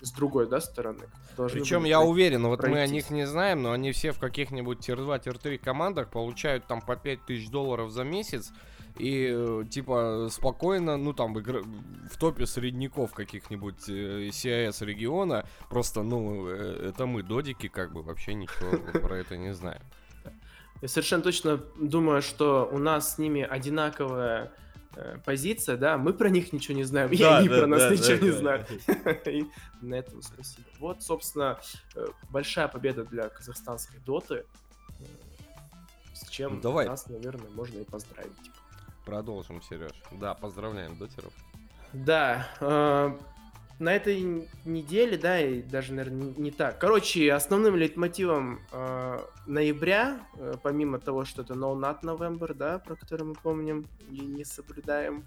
[0.01, 1.05] с другой, да, стороны.
[1.35, 2.75] Причем я уверен, вот пройтись.
[2.75, 6.81] мы о них не знаем, но они все в каких-нибудь tier-2, tier-3 командах получают там
[6.81, 8.51] по 5000 долларов за месяц,
[8.97, 16.47] и э, типа спокойно, ну там в, топе средняков каких-нибудь э, CIS региона, просто, ну,
[16.47, 19.81] э, это мы, додики, как бы вообще ничего про это не знаем.
[20.81, 24.53] Я совершенно точно думаю, что у нас с ними одинаковая
[25.25, 27.89] позиция, да, мы про них ничего не знаем, да, и они да, про нас да,
[27.91, 28.37] ничего да, не да.
[28.37, 28.67] знают.
[29.27, 29.45] И
[29.81, 30.67] на этом спасибо.
[30.79, 31.59] Вот, собственно,
[32.29, 34.45] большая победа для казахстанской доты,
[36.13, 36.87] с чем ну, Давай.
[36.87, 38.31] нас, наверное, можно и поздравить.
[39.05, 39.91] Продолжим, Сереж.
[40.11, 41.33] Да, поздравляем дотеров.
[41.93, 43.17] Да, э,
[43.79, 46.77] на этой неделе, да, и даже, наверное, не, не так.
[46.79, 52.95] Короче, основным лейтмотивом э, ноября, э, помимо того, что это No Not November, да, про
[52.95, 55.23] который мы помним и не соблюдаем,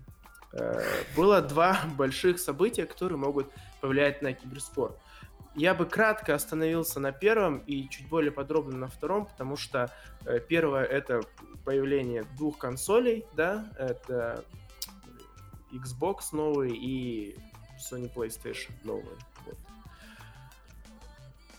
[0.53, 0.83] э,
[1.17, 4.97] было два больших события, которые могут повлиять на киберспорт.
[5.55, 9.91] Я бы кратко остановился на первом и чуть более подробно на втором, потому что
[10.27, 11.23] э, первое это
[11.65, 14.45] появление двух консолей, да, это
[15.73, 17.37] Xbox новый и
[17.83, 19.17] Sony PlayStation новый.
[19.45, 19.57] Вот.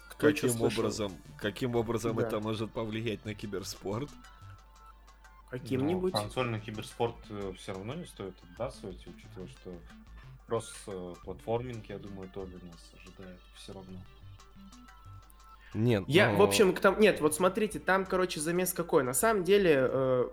[0.10, 2.28] Кто каким образом, каким образом да.
[2.28, 4.10] это может повлиять на киберспорт?
[5.50, 6.14] Каким-нибудь.
[6.14, 9.78] Ну, консольный киберспорт э, все равно не стоит отбрасывать, учитывая, что
[10.48, 14.00] кросс-платформинг, я думаю, тоже нас ожидает все равно.
[15.74, 16.04] Нет.
[16.08, 16.38] Я, но...
[16.38, 19.04] в общем, там, нет, вот смотрите, там, короче, замес какой.
[19.04, 20.30] На самом деле э,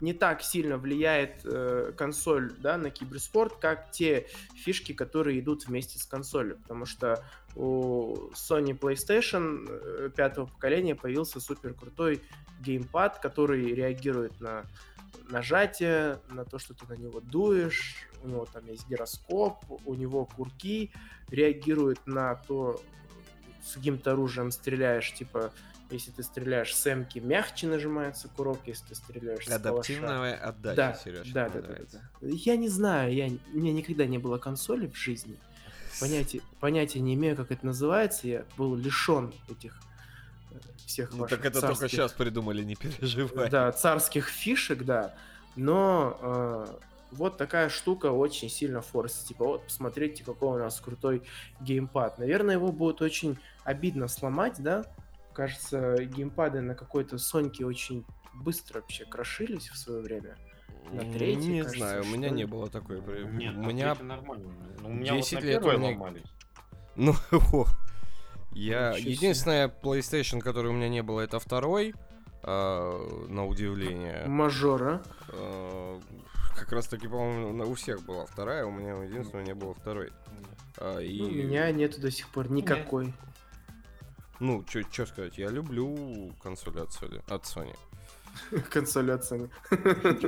[0.00, 5.98] не так сильно влияет э, консоль, да, на киберспорт, как те фишки, которые идут вместе
[5.98, 12.20] с консолью, потому что у Sony PlayStation э, пятого поколения появился супер крутой
[12.60, 14.64] геймпад, который реагирует на
[15.30, 20.26] нажатие, на то, что ты на него дуешь, у него там есть гироскоп, у него
[20.26, 20.92] курки
[21.30, 22.80] реагируют на то,
[23.64, 25.52] с каким-то оружием стреляешь, типа,
[25.90, 30.94] если ты стреляешь с эмки, мягче нажимается курок, если ты стреляешь Адаптивная с отдача, да,
[30.94, 34.86] Сереж, да, да, да, да, Я не знаю, я, у меня никогда не было консоли
[34.88, 35.38] в жизни.
[36.00, 38.28] Понятия, понятия не имею, как это называется.
[38.28, 39.80] Я был лишен этих
[40.50, 43.48] э, всех Ну так это царских, только сейчас придумали, не переживай.
[43.48, 45.14] Да, царских фишек, да.
[45.54, 46.76] Но э,
[47.12, 49.26] вот такая штука очень сильно форсит.
[49.26, 51.22] Типа, вот, посмотрите, какой у нас крутой
[51.60, 52.18] геймпад.
[52.18, 54.84] Наверное, его будет очень обидно сломать, да?
[55.36, 60.34] Кажется, геймпады на какой-то Соньке очень быстро вообще крошились в свое время.
[60.90, 63.02] На третий, Не кажется, знаю, у меня не было такой.
[63.32, 64.50] Нет, у меня нормально.
[64.80, 66.22] Ну, у меня 10 вот лет у меня...
[66.94, 67.14] Ну,
[68.52, 68.92] я...
[68.96, 71.94] Единственная PlayStation, которой у меня не было, это второй.
[72.42, 74.24] Uh, на удивление.
[74.26, 75.02] Мажора.
[75.28, 76.02] Uh,
[76.54, 80.12] как раз таки, по-моему, у всех была вторая, у меня единственное не было второй.
[80.78, 81.20] А, и...
[81.20, 83.12] У меня нету до сих пор никакой.
[84.40, 87.22] Ну, что сказать, я люблю консоли от Sony.
[87.28, 87.74] От Sony.
[88.70, 89.50] Консоли от Sony.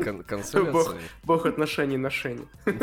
[0.04, 1.02] Кон консоли бог, от Sony.
[1.24, 2.46] Бог отношений на Шене.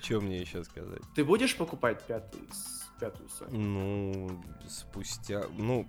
[0.00, 1.02] Что мне еще сказать?
[1.14, 2.40] Ты будешь покупать пятый,
[3.00, 3.56] пятую Sony?
[3.56, 5.44] Ну, спустя...
[5.58, 5.88] Ну,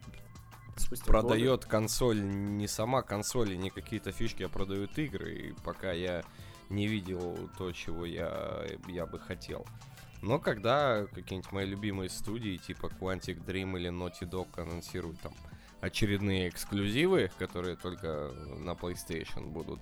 [0.76, 1.68] Спустя продает годы.
[1.68, 5.34] консоль не сама консоль и не какие-то фишки, а продают игры.
[5.34, 6.24] И пока я
[6.70, 9.66] не видел то, чего я, я бы хотел.
[10.28, 15.32] Но когда какие-нибудь мои любимые студии, типа Quantic Dream или Naughty Dog, анонсируют там
[15.80, 19.80] очередные эксклюзивы, которые только на PlayStation будут,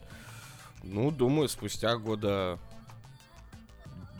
[0.83, 2.59] ну, думаю, спустя года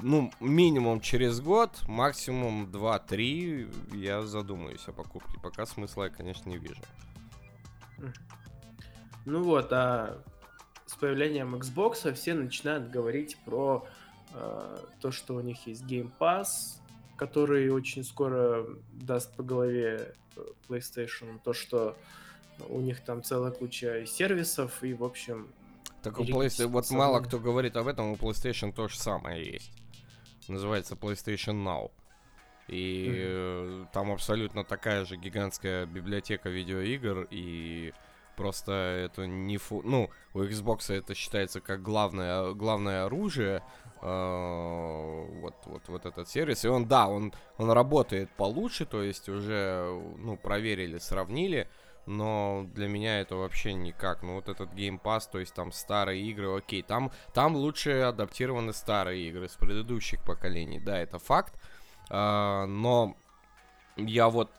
[0.02, 5.40] ну, минимум через год, максимум 2-3 я задумаюсь о покупке.
[5.44, 6.82] Пока смысла я, конечно, не вижу.
[9.26, 10.24] Ну вот, а
[10.88, 13.88] с появлением Xbox все начинают говорить про
[15.00, 16.80] то, что у них есть Game Pass,
[17.16, 21.98] который очень скоро даст по голове э, PlayStation, то, что
[22.70, 25.48] у них там целая куча сервисов, и, в общем,
[26.04, 29.44] Так у PlayStation, вот с мало кто говорит об этом, у PlayStation то же самое
[29.44, 29.72] есть.
[30.48, 31.92] Называется PlayStation Now.
[32.68, 37.94] И э, там абсолютно такая же гигантская библиотека видеоигр, и
[38.36, 38.72] просто
[39.06, 39.82] это не фу...
[39.84, 43.64] Ну, у Xbox это считается как главное, главное оружие,
[44.02, 46.66] э, вот, вот, вот этот сервис.
[46.66, 51.68] И он, да, он, он работает получше, то есть уже, ну, проверили, сравнили,
[52.06, 54.22] но для меня это вообще никак.
[54.24, 58.74] Ну, вот этот Game Pass, то есть там старые игры, окей, там, там лучше адаптированы
[58.74, 61.60] старые игры с предыдущих поколений, да, это факт.
[62.10, 63.16] А, но
[63.98, 64.52] я вот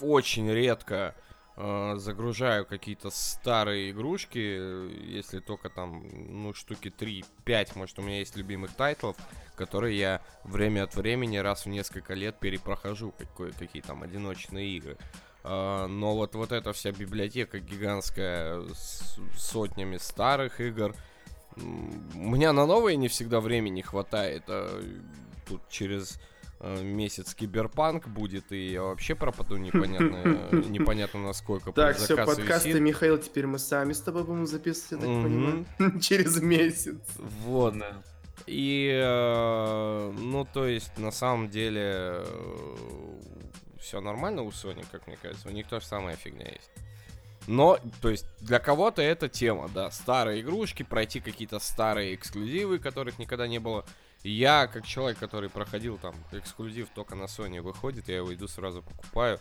[0.00, 1.14] очень редко
[1.56, 8.18] э, загружаю какие-то старые игрушки, э, если только там, ну, штуки 3-5, может, у меня
[8.18, 9.16] есть любимых тайтлов,
[9.56, 14.96] которые я время от времени, раз в несколько лет перепрохожу, какой, какие там одиночные игры.
[15.42, 20.94] А, но вот, вот эта вся библиотека гигантская с сотнями старых игр,
[21.56, 24.82] у меня на новые не всегда времени хватает, а
[25.46, 26.20] тут через э,
[26.60, 31.72] месяц киберпанк будет, и я вообще пропаду непонятно, э, непонятно насколько.
[31.72, 32.80] Так, все, подкасты, висит.
[32.82, 35.66] Михаил, теперь мы сами с тобой будем записывать, я так понимаю,
[36.00, 36.98] через месяц.
[37.44, 37.74] Вот.
[38.46, 42.24] И, э, ну, то есть, на самом деле,
[43.78, 45.48] все нормально у Sony, как мне кажется.
[45.48, 46.70] У них то же самая фигня есть.
[47.46, 49.90] Но, то есть, для кого-то это тема, да.
[49.90, 53.84] Старые игрушки, пройти какие-то старые эксклюзивы, которых никогда не было.
[54.22, 58.82] Я, как человек, который проходил там эксклюзив только на Sony выходит, я его иду сразу
[58.82, 59.40] покупаю,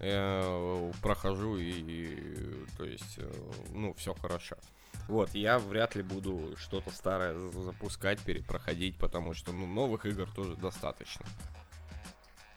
[0.00, 3.32] э, прохожу и, и, то есть, э,
[3.72, 4.56] ну, все хорошо.
[5.08, 10.30] Вот, я вряд ли буду что-то старое за- запускать, перепроходить, потому что, ну, новых игр
[10.30, 11.26] тоже достаточно.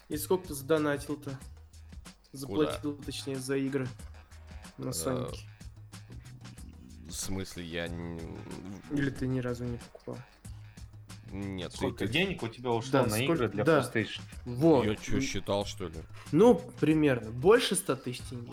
[0.10, 1.40] И сколько ты задонатил-то?
[2.34, 3.88] Заплатил, точнее, за игры
[4.78, 5.42] на Э, Сонике.
[7.08, 7.86] В смысле, я.
[8.92, 10.18] Или ты ни разу не покупал?
[11.34, 13.80] Нет, Сколько ты- денег у тебя ушло Да, на сколько- игры для да.
[13.80, 14.22] PlayStation?
[14.46, 14.86] Вот.
[14.86, 15.96] Я что, считал, что ли?
[16.32, 17.32] Ну, примерно.
[17.32, 18.52] Больше 100 тысяч тенге.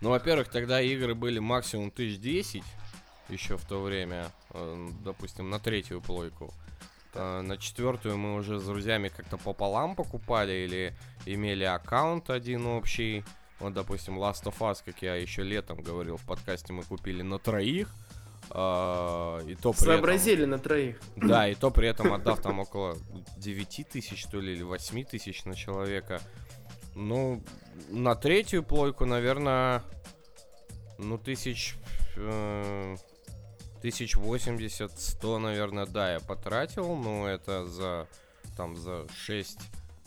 [0.00, 2.64] Ну, во-первых, тогда игры были максимум 1010
[3.28, 6.52] еще в то время, э, допустим, на третью плойку.
[7.14, 13.24] Э, На четвертую мы уже с друзьями как-то пополам покупали или имели аккаунт один общий.
[13.58, 17.38] Вот, допустим, Last of Us, как я еще летом говорил в подкасте, мы купили на
[17.38, 17.88] троих.
[18.50, 21.00] А, И то при этом- Сообразили на троих.
[21.16, 22.96] да, и то при этом отдав там около
[23.36, 26.20] 9 тысяч, что ли, или 8 тысяч на человека.
[26.94, 27.42] Ну,
[27.90, 29.82] на третью плойку, наверное,
[30.98, 31.76] ну, тысяч...
[32.16, 32.96] э,
[33.82, 38.08] Тысяч восемьдесят, сто, наверное, да, я потратил, но это за,
[38.56, 39.58] там, за 6,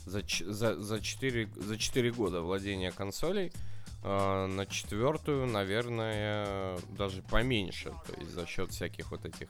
[0.04, 3.52] за, за, за, 4, за 4 года владения консолей.
[4.02, 9.48] А, на четвертую, наверное, даже поменьше, то есть за счет всяких вот этих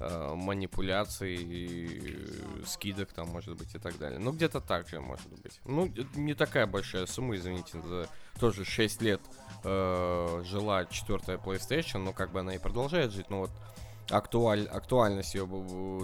[0.00, 2.16] э, манипуляций,
[2.66, 4.18] скидок там, может быть, и так далее.
[4.18, 5.60] Ну, где-то так же, может быть.
[5.64, 8.08] Ну, не такая большая сумма, извините, за
[8.38, 9.20] тоже 6 лет
[9.64, 13.50] э, жила четвертая PlayStation, но как бы она и продолжает жить, но вот
[14.10, 15.46] актуаль, актуальность ее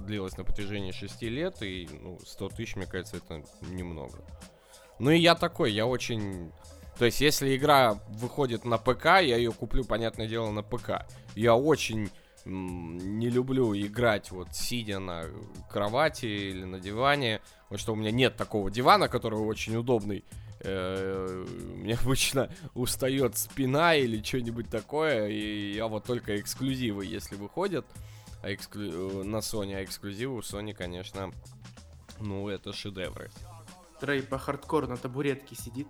[0.00, 4.18] длилась на протяжении 6 лет, и ну, 100 тысяч, мне кажется, это немного.
[4.98, 6.52] Ну и я такой, я очень...
[6.98, 11.06] То есть, если игра выходит на ПК, я ее куплю, понятное дело, на ПК.
[11.34, 12.10] Я очень
[12.44, 15.24] не люблю играть вот сидя на
[15.70, 17.40] кровати или на диване.
[17.70, 20.24] Вот что у меня нет такого дивана, который очень удобный.
[20.60, 21.44] Э,
[21.76, 27.86] Мне обычно устает спина или что-нибудь такое, и я вот только эксклюзивы, если выходят
[28.42, 31.32] а эксклю- э, на Sony, а эксклюзивы у Sony, конечно,
[32.20, 33.30] ну, это шедевры.
[34.04, 35.88] Трей по хардкору на табуретке сидит.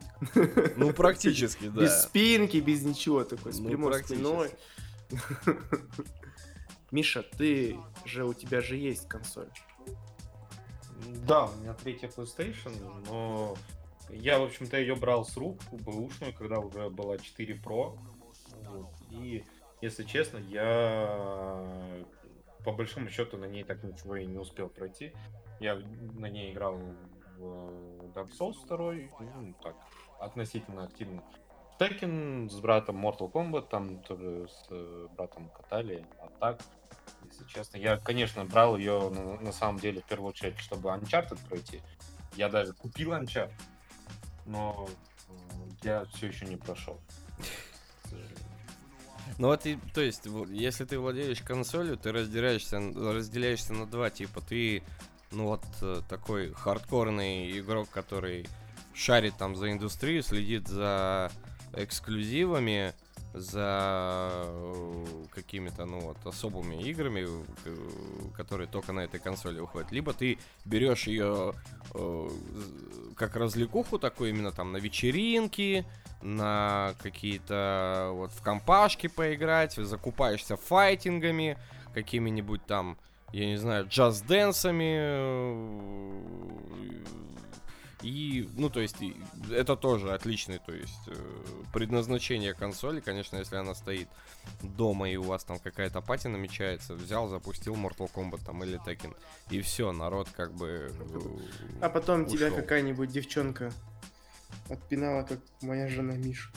[0.77, 1.83] Ну, практически, да.
[1.83, 4.14] Без спинки, без ничего такой, с Ну, прямой практически.
[4.14, 4.50] спиной.
[6.92, 9.48] Миша, ты же, у тебя же есть консоль.
[11.27, 12.72] Да, у меня третья PlayStation,
[13.09, 13.57] но
[14.11, 17.98] я, в общем-то, ее брал с рук, бэушную, когда уже была 4 Pro.
[18.62, 18.94] Вот.
[19.11, 19.44] И,
[19.81, 21.66] если честно, я
[22.64, 25.12] по большому счету на ней так ничего и не успел пройти.
[25.59, 25.74] Я
[26.14, 26.79] на ней играл
[27.38, 29.77] в Dark Souls 2, ну, так,
[30.20, 31.22] относительно активно.
[31.79, 36.61] Tekken с братом Mortal Kombat, там тоже с э, братом катали, а так,
[37.24, 37.79] если честно.
[37.79, 41.83] Я, конечно, брал ее на, на самом деле в первую очередь, чтобы Uncharted пройти.
[42.37, 43.53] Я даже купил Uncharted,
[44.46, 44.88] но
[45.29, 45.33] э,
[45.83, 46.98] я все еще не прошел.
[49.38, 54.40] Ну вот, и, то есть, если ты владеешь консолью, ты разделяешься, разделяешься на два типа.
[54.40, 54.85] Ты,
[55.35, 58.47] ну вот, э, такой хардкорный игрок, который
[58.94, 61.31] шарит там за индустрию, следит за
[61.73, 62.94] эксклюзивами,
[63.33, 67.27] за э, какими-то, ну вот, особыми играми,
[67.64, 67.77] э,
[68.37, 69.90] которые только на этой консоли выходят.
[69.90, 71.55] Либо ты берешь ее
[73.16, 75.85] как развлекуху такую именно там на вечеринки,
[76.23, 81.57] на какие-то вот в компашки поиграть, закупаешься файтингами,
[81.92, 82.99] какими-нибудь там,
[83.35, 84.94] я не знаю, джаз-дэнсами,
[88.01, 88.97] и, ну, то есть,
[89.51, 91.14] это тоже отличный, то есть, э,
[91.73, 94.09] предназначение консоли, конечно, если она стоит
[94.62, 99.16] дома и у вас там какая-то пати намечается, взял, запустил Mortal Kombat там или Tekken,
[99.51, 102.37] и все, народ как бы э, А потом ушел.
[102.37, 103.73] тебя какая-нибудь девчонка
[104.68, 106.51] отпинала, как моя жена Миша.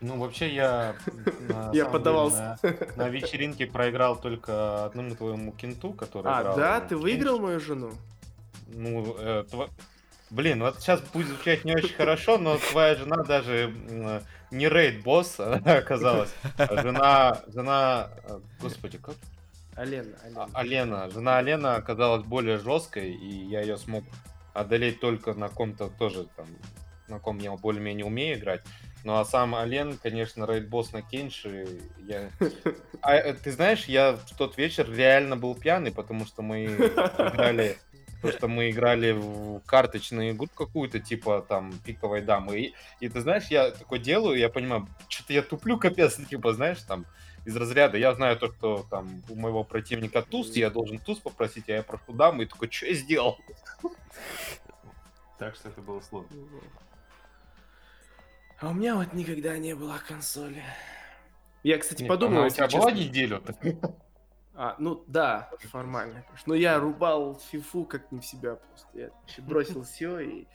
[0.00, 0.94] Ну, вообще, я...
[1.72, 2.58] Я подавался.
[2.96, 6.80] На вечеринке проиграл только одному твоему кенту, который А, да?
[6.80, 7.92] Ты выиграл мою жену?
[8.68, 9.70] Ну, э, тв...
[10.30, 13.74] блин, вот сейчас будет звучать не очень хорошо, но твоя жена даже
[14.50, 16.32] не рейд-босс оказалась.
[16.58, 19.16] Жена, жена, э, господи, как?
[19.74, 20.48] Алена, Алена.
[20.52, 21.10] А, Алена.
[21.10, 24.04] Жена Алена оказалась более жесткой, и я ее смог
[24.52, 26.46] одолеть только на ком-то тоже там,
[27.06, 28.62] на ком я более-менее умею играть.
[29.04, 32.30] Ну а сам Ален, конечно, рейд-босс на Кенши, я...
[33.00, 37.78] А, э, ты знаешь, я в тот вечер реально был пьяный, потому что мы играли
[38.22, 42.58] то, что мы играли в карточную игру какую-то, типа там пиковой дамы.
[42.58, 46.82] И, и ты знаешь, я такое делаю, я понимаю, что-то я туплю капец, типа, знаешь,
[46.82, 47.06] там,
[47.44, 51.68] из разряда, я знаю то, что там у моего противника туз, я должен туз попросить,
[51.68, 53.38] а я прошу даму, и такой, что я сделал?
[55.38, 56.36] Так что это было сложно.
[58.60, 60.62] А у меня вот никогда не было консоли.
[61.62, 63.42] Я, кстати, подумал, у тебя была неделю?
[64.60, 68.88] А, ну да, формально, Но я рубал фифу как не в себя просто.
[68.98, 69.10] Я
[69.44, 70.46] бросил все и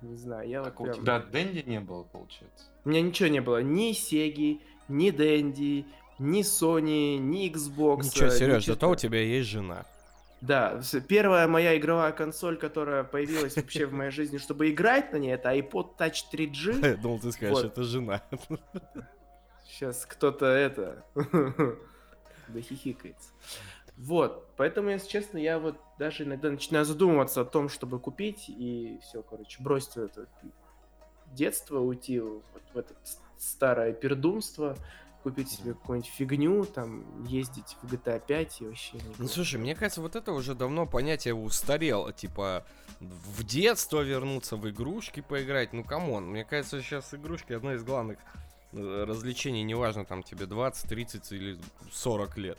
[0.00, 0.98] не знаю, я так вот прям...
[0.98, 2.66] у тебя Дэнди не было, получается?
[2.84, 3.62] У меня ничего не было.
[3.62, 5.86] Ни Сеги, ни Дэнди,
[6.18, 8.04] ни Sony, ни Xbox.
[8.04, 9.84] Ничего, Сереж, зато у тебя есть жена.
[10.42, 15.30] Да, первая моя игровая консоль, которая появилась вообще в моей жизни, чтобы играть на ней,
[15.34, 16.84] это iPod Touch 3G.
[16.84, 18.22] Я думал, ты скажешь, это жена.
[19.64, 23.30] Сейчас кто-то это да хихикается.
[23.96, 28.98] Вот, поэтому, если честно, я вот даже иногда начинаю задумываться о том, чтобы купить и
[29.00, 30.26] все, короче, бросить это
[31.26, 32.42] детство, уйти вот
[32.74, 32.94] в это
[33.38, 34.76] старое пердунство,
[35.22, 38.96] купить себе какую-нибудь фигню, там, ездить в GTA 5 и вообще...
[38.96, 42.64] Не ну, слушай, мне кажется, вот это уже давно понятие устарело, типа,
[43.00, 47.84] в детство вернуться, в игрушки поиграть, ну, come on, мне кажется, сейчас игрушки одна из
[47.84, 48.18] главных
[48.72, 51.58] Э, развлечений, неважно, там тебе 20, 30 или
[51.92, 52.58] 40 лет.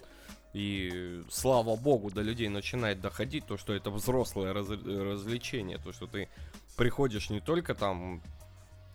[0.53, 5.79] И слава богу, до людей начинает доходить то, что это взрослое раз, развлечение.
[5.79, 6.29] То, что ты
[6.77, 8.21] приходишь не только там,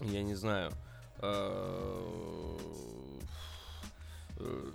[0.00, 0.70] я не знаю,
[1.18, 2.58] э,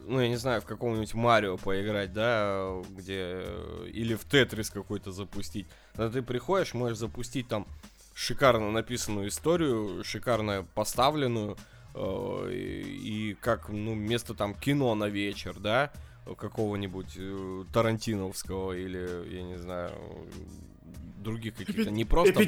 [0.05, 3.43] ну, я не знаю, в каком-нибудь Марио поиграть, да, где...
[3.87, 5.67] Или в Тетрис какой-то запустить.
[5.95, 7.67] Но ты приходишь, можешь запустить там
[8.13, 11.57] шикарно написанную историю, шикарно поставленную,
[11.95, 15.91] Э, и как, ну, место там кино на вечер, да,
[16.25, 19.91] какого-нибудь э, Тарантиновского или, я не знаю,
[21.23, 22.41] других каких-то, не просто...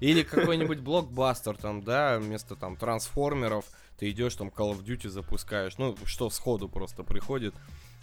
[0.00, 3.64] Или какой-нибудь блокбастер там, да, вместо там трансформеров
[3.98, 7.54] ты идешь там Call of Duty запускаешь, ну, что сходу просто приходит.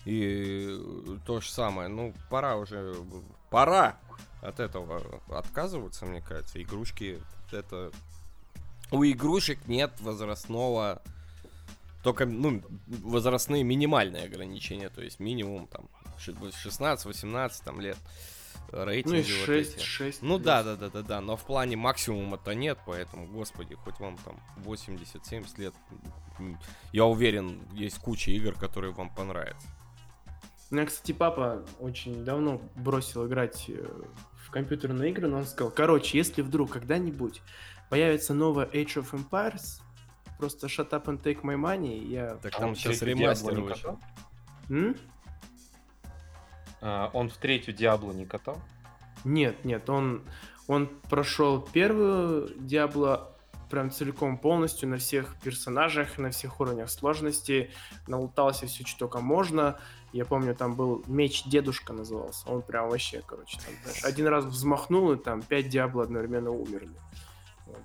[0.05, 0.79] И
[1.25, 2.95] то же самое, ну, пора уже,
[3.49, 3.97] пора
[4.41, 6.61] от этого отказываться, мне кажется.
[6.61, 7.19] Игрушки
[7.51, 7.91] это
[8.91, 11.01] у игрушек нет возрастного
[12.03, 17.97] только, ну, возрастные минимальные ограничения, то есть минимум там 16-18 там лет
[18.83, 19.15] рейтинги.
[19.15, 22.53] Ну и 6, вот 6 Ну да, да, да, да, да, но в плане максимума-то
[22.53, 25.73] нет, поэтому, господи, хоть вам там 80-70 лет,
[26.91, 29.67] я уверен, есть куча игр, которые вам понравятся.
[30.71, 33.85] У меня, кстати, папа очень давно бросил играть э,
[34.43, 37.41] в компьютерные игры, но он сказал, короче, если вдруг когда-нибудь
[37.89, 39.79] появится новая Age of Empires,
[40.37, 42.35] просто shut up and take my money, я...
[42.37, 43.99] Так там сейчас ремастер вышел.
[46.85, 48.61] А, он в третью Диабло не катал?
[49.23, 50.21] Нет, нет, он,
[50.67, 53.35] он прошел первую Диабло
[53.71, 57.71] прям целиком полностью на всех персонажах, на всех уровнях сложности,
[58.05, 59.79] налутался все, что только можно.
[60.13, 62.47] Я помню, там был меч дедушка назывался.
[62.47, 66.95] Он прям вообще, короче, там, знаешь, один раз взмахнул, и там пять Диабло одновременно умерли.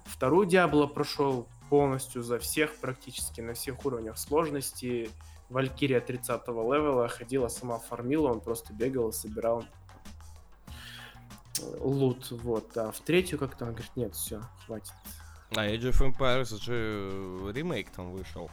[0.05, 5.11] Вторую Диабло прошел полностью за всех, практически на всех уровнях сложности.
[5.51, 9.64] Валькирия 30 левела ходила, сама фармила, он просто бегал и собирал
[11.61, 12.76] э, лут, вот.
[12.76, 14.92] А в третью как-то он говорит, нет, все, хватит.
[15.51, 18.48] А Age of Empires это же э, ремейк там вышел.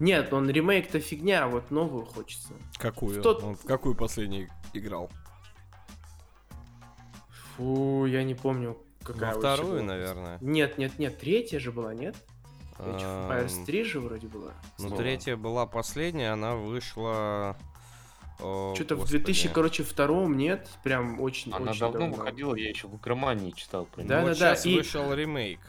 [0.00, 2.52] Нет, он ремейк-то фигня, а вот новую хочется.
[2.78, 3.22] Какую?
[3.22, 5.08] Тот- Он в какую последний играл?
[7.56, 10.38] Фу, я не помню, Во какая вообще вторую, наверное.
[10.40, 12.16] Нет, нет, нет, третья же была, нет?
[12.78, 14.52] Age of Empires Ам, 3 же вроде была.
[14.78, 17.56] Ну, третья была последняя, она вышла...
[18.40, 19.18] о, Что-то в господи.
[19.24, 22.16] 2000, короче, втором нет, прям очень Она очень давно давно.
[22.16, 25.60] выходила, я еще в игромании читал про Да, да, да, сейчас и- вышел ремейк.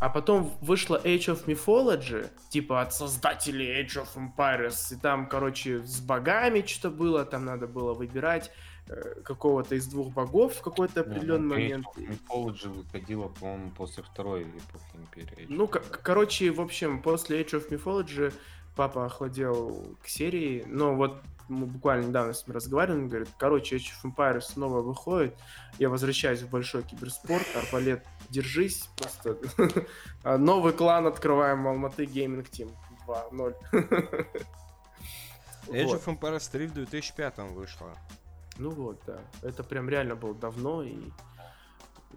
[0.00, 5.80] А потом вышла Age of Mythology, типа от создателей Age of Empires, и там, короче,
[5.84, 8.50] с богами что-то было, там надо было выбирать э,
[9.24, 11.86] какого-то из двух богов в какой-то определенный ну, момент.
[11.96, 15.46] Age of Mythology выходила, по-моему, после второй эпохи Империи.
[15.48, 18.32] Ну, к- короче, в общем, после Age of Mythology
[18.76, 23.76] папа охладел к серии, но вот мы буквально недавно с ним разговаривали, он говорит, короче,
[23.76, 25.36] Age of Empires снова выходит,
[25.78, 29.36] я возвращаюсь в большой киберспорт, Арбалет, держись, просто
[30.22, 32.72] А новый клан открываем в Алматы Gaming Team
[33.06, 33.54] 2.0.
[35.68, 37.96] Age of Empires 3 в 2005 вышла.
[38.62, 39.18] Ну вот, да.
[39.42, 40.96] Это прям реально было давно, и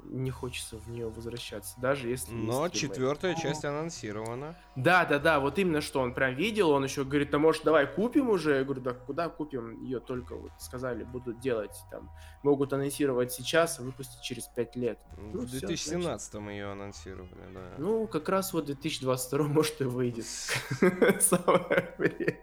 [0.04, 2.32] не хочется в нее возвращаться, даже если...
[2.32, 2.94] Но есть ремейк.
[2.94, 4.56] четвертая часть анонсирована.
[4.76, 7.88] Да, да, да, вот именно что он прям видел, он еще говорит, а может давай
[7.88, 8.58] купим уже?
[8.58, 9.84] Я говорю, да куда купим?
[9.84, 12.12] Ее только вот сказали, будут делать там,
[12.44, 15.00] могут анонсировать сейчас, а выпустить через 5 лет.
[15.18, 17.74] Ну, в всё, 2017 ее анонсировали, да.
[17.80, 20.26] Ну, как раз вот 2022 может и выйдет.
[21.20, 22.38] Самое время.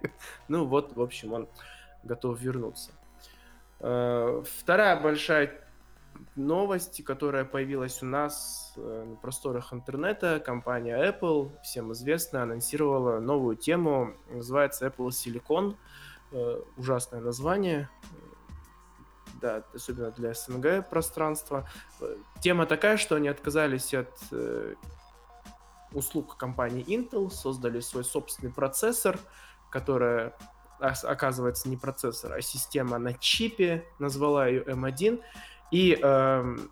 [0.48, 1.48] Ну вот, в общем, он
[2.02, 2.90] готов вернуться.
[3.82, 5.60] Э, Вторая большая
[6.36, 13.56] новость, которая появилась у нас э, на просторах интернета, компания Apple, всем известно, анонсировала новую
[13.56, 15.76] тему, называется Apple Silicon.
[16.32, 17.88] Э, Ужасное название,
[19.40, 21.68] да, особенно для СНГ пространства.
[22.00, 24.10] Э, Тема такая, что они отказались от
[25.92, 29.18] услуг компании Intel, создали свой собственный процессор,
[29.70, 30.38] которая ос-
[30.80, 35.22] оказывается не процессор, а система на чипе, назвала ее M1,
[35.70, 36.70] и эм,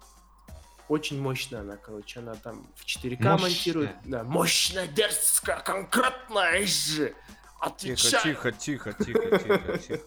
[0.88, 3.38] очень мощная она, короче, она там в 4К Мощная.
[3.38, 3.96] монтирует.
[4.04, 7.08] Да, мощная, дерзкая, конкретная же.
[7.08, 7.16] Тихо,
[7.60, 8.22] Отвечаю.
[8.22, 10.02] тихо, тихо, тихо, тихо, тихо.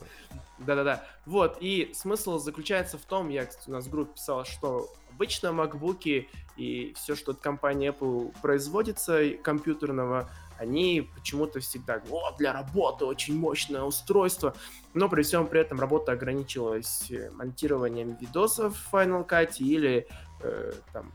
[0.60, 1.06] Да-да-да.
[1.26, 5.52] Вот, и смысл заключается в том, я, кстати, у нас в группе писал, что обычно
[5.52, 13.06] макбуки и все, что от компании Apple производится компьютерного, они почему-то всегда, вот, для работы
[13.06, 14.56] очень мощное устройство,
[14.94, 20.08] но при всем при этом работа ограничивалась э, монтированием видосов в Final Cut или
[20.42, 21.12] э, там,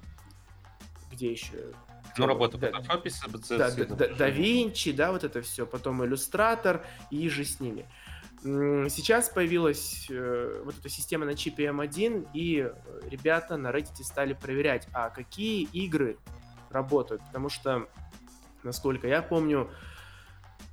[1.13, 1.73] где еще?
[2.17, 6.05] Ну, работа в Да, CBC, да, да, да, да Винчи, да, вот это все, потом
[6.05, 7.87] иллюстратор и же с ними.
[8.43, 14.33] Сейчас появилась э, вот эта система на чипе M1, и э, ребята на Reddit стали
[14.33, 16.19] проверять, а какие игры
[16.71, 17.89] работают, потому что,
[18.69, 19.71] насколько я помню,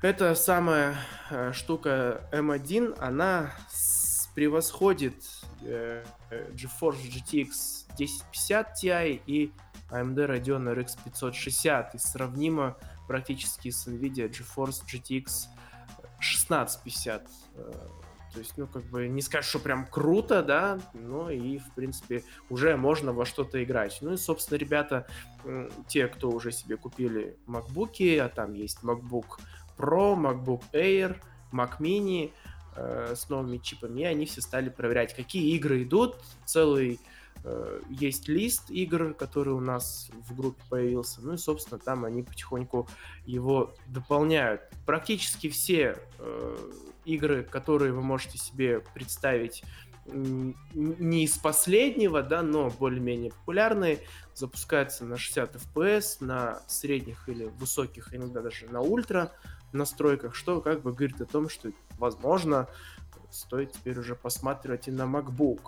[0.01, 0.97] эта самая
[1.29, 3.53] э, штука M1, она
[4.35, 5.15] превосходит
[5.61, 9.53] э, э, GeForce GTX 1050 Ti и
[9.89, 12.75] AMD Radeon RX 560 и сравнимо
[13.07, 15.47] практически с NVIDIA GeForce GTX
[16.19, 17.29] 1650.
[17.55, 17.71] Э,
[18.35, 22.21] То есть, ну, как бы, не скажешь, что прям круто, да, но и, в принципе,
[22.49, 23.97] уже можно во что-то играть.
[24.01, 25.07] Ну и, собственно, ребята,
[25.87, 29.39] те, кто уже себе купили MacBook, а там есть MacBook
[29.77, 31.15] Pro, MacBook Air,
[31.53, 32.33] Mac Mini
[32.75, 36.17] э, с новыми чипами, они все стали проверять, какие игры идут.
[36.43, 36.99] Целый
[37.45, 41.21] э, есть лист игр, который у нас в группе появился.
[41.21, 42.89] Ну и, собственно, там они потихоньку
[43.25, 44.61] его дополняют.
[44.85, 46.57] Практически все э,
[47.05, 49.63] игры, которые вы можете себе представить,
[50.05, 53.99] не из последнего, да, но более-менее популярные,
[54.35, 59.31] запускаются на 60 FPS, на средних или высоких, иногда даже на ультра
[59.71, 62.67] настройках, что как бы говорит о том, что, возможно,
[63.31, 65.61] стоит теперь уже посматривать и на MacBook,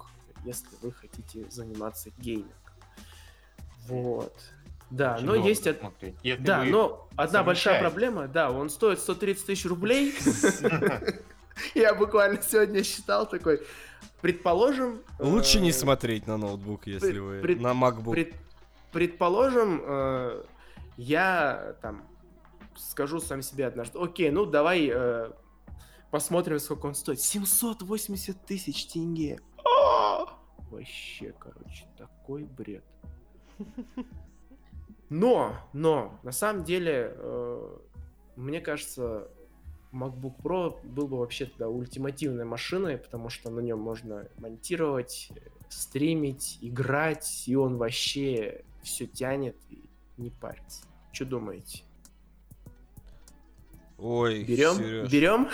[0.46, 2.54] если вы хотите заниматься геймингом.
[3.88, 4.34] Вот.
[4.90, 5.68] Да, Очень но есть...
[5.68, 6.16] от- смотреть.
[6.24, 10.14] Если Да, вы но одна большая проблема, да, он стоит 130 тысяч рублей.
[11.76, 13.62] Я буквально сегодня считал такой,
[14.22, 15.02] предположим...
[15.20, 18.12] Лучше не э, смотреть на ноутбук, если вы на MacBook.
[18.12, 18.36] пред-
[18.92, 20.44] Предположим, э,
[20.98, 22.04] я там
[22.78, 25.32] скажу сам себе однажды, окей, ну давай э,
[26.12, 27.20] посмотрим, сколько он стоит.
[27.20, 29.40] 780 тысяч тенге.
[29.66, 30.26] А!
[30.70, 32.84] Вообще, короче, такой бред.
[35.10, 37.78] Но, но, на самом деле, э,
[38.36, 39.30] мне кажется,
[39.94, 45.30] MacBook Pro был бы вообще тогда ультимативной машиной, потому что на нем можно монтировать,
[45.70, 50.86] стримить, играть, и он вообще все тянет и не парится.
[51.12, 51.84] Что думаете?
[53.98, 54.76] Ой, Берем?
[54.76, 55.50] Серёж, Берем?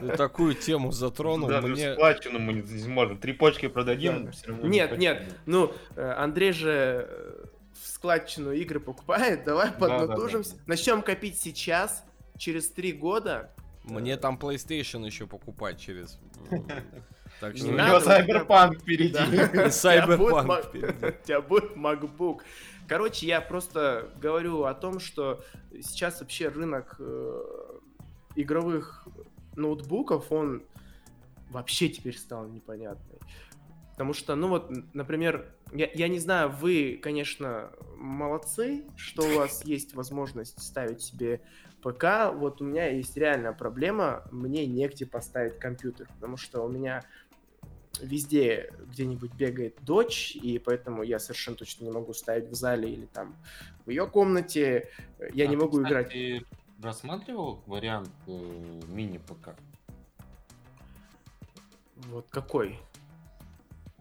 [0.00, 1.92] ты такую тему затронул, Даже мне...
[1.92, 3.16] в складчину мы не, сможем.
[3.18, 4.30] Три почки продадим.
[4.46, 4.68] Да.
[4.68, 7.44] Нет, не нет, ну, э, Андрей же э,
[7.80, 9.98] в складчину игры покупает, давай Да, да, да.
[9.98, 10.56] поднатужимся.
[10.66, 12.04] Начнем копить сейчас,
[12.36, 13.50] через три года.
[13.84, 16.18] Мне там PlayStation еще покупать через...
[16.50, 16.56] э,
[17.40, 17.66] Так что...
[17.68, 19.12] У него Cyberpunk впереди.
[19.12, 19.24] Да.
[19.24, 21.06] И У тебя будет Cyberpunk впереди.
[21.22, 22.40] У тебя будет MacBook.
[22.86, 25.42] Короче, я просто говорю о том, что
[25.80, 27.42] сейчас вообще рынок э,
[28.36, 29.06] игровых
[29.56, 30.62] ноутбуков, он
[31.50, 33.18] вообще теперь стал непонятный.
[33.92, 39.64] Потому что, ну вот, например, я, я не знаю, вы, конечно, молодцы, что у вас
[39.64, 41.40] есть возможность ставить себе
[41.82, 42.32] ПК.
[42.34, 47.04] Вот у меня есть реальная проблема, мне негде поставить компьютер, потому что у меня
[48.00, 53.06] везде где-нибудь бегает дочь, и поэтому я совершенно точно не могу ставить в зале или
[53.06, 53.36] там
[53.84, 54.88] в ее комнате.
[55.34, 56.06] Я не А ты, могу играть.
[56.06, 56.44] кстати,
[56.82, 59.54] рассматривал вариант э, мини-ПК?
[62.06, 62.78] Вот какой?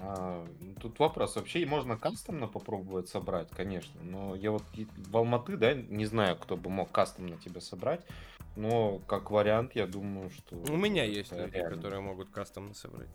[0.02, 1.36] А, ну, тут вопрос.
[1.36, 4.00] Вообще можно кастомно попробовать собрать, конечно.
[4.02, 8.02] Но я вот в Алматы, да, не знаю, кто бы мог кастомно тебе собрать.
[8.56, 10.56] Но как вариант, я думаю, что...
[10.56, 11.76] У меня есть люди, реально.
[11.76, 13.10] которые могут кастомно собрать.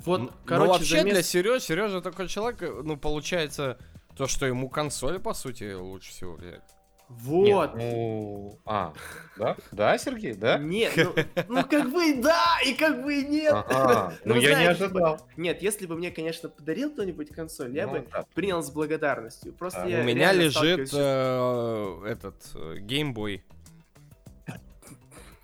[0.00, 3.78] Вот, Н- короче, ну, вообще замес- для Сережи, Сережа такой человек, э, ну, получается,
[4.16, 6.62] то, что ему консоль, по сути, лучше всего взять.
[7.08, 7.74] Вот.
[7.74, 8.58] Нет, ну...
[8.66, 8.92] А,
[9.38, 9.56] да?
[9.72, 10.58] Да, Сергей, да?
[10.58, 11.14] Нет, ну,
[11.48, 13.52] ну как бы и да, и как бы и нет.
[13.52, 15.20] Ага, Ну, ну я не знаете, ожидал.
[15.36, 18.24] Нет, если бы мне, конечно, подарил кто-нибудь консоль, я Ну, бы да.
[18.34, 19.54] принял с благодарностью.
[19.54, 23.42] Просто А, я У меня лежит э, этот э, геймбой.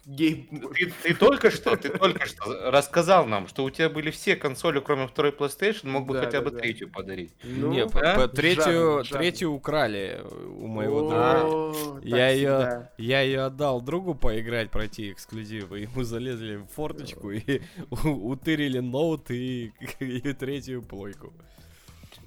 [0.07, 4.37] Гейм- Ты, ты только что, ты только что рассказал нам, что у тебя были все
[4.37, 6.59] консоли, кроме второй PlayStation, мог бы Да, хотя да, бы да.
[6.59, 7.33] третью подарить.
[7.43, 8.15] Ну, Не, да?
[8.15, 9.19] по- третью, жадный.
[9.31, 10.21] третью украли
[10.59, 12.01] у моего О, друга.
[12.07, 15.81] Я ее, я ее отдал другу поиграть, пройти эксклюзивы.
[15.81, 21.33] Ему залезли в форточку и утырили ноут и, и третью плойку.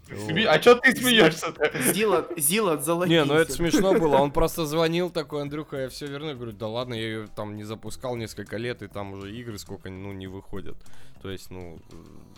[0.09, 1.71] А что ты смеешься-то?
[1.93, 3.23] Зила, Зила, залогинься.
[3.23, 4.17] Не, ну это смешно было.
[4.17, 6.29] Он просто звонил такой, Андрюха, я все верну.
[6.29, 9.57] Я говорю, да ладно, я ее там не запускал несколько лет, и там уже игры
[9.57, 10.77] сколько, ну, не выходят.
[11.21, 11.79] То есть, ну,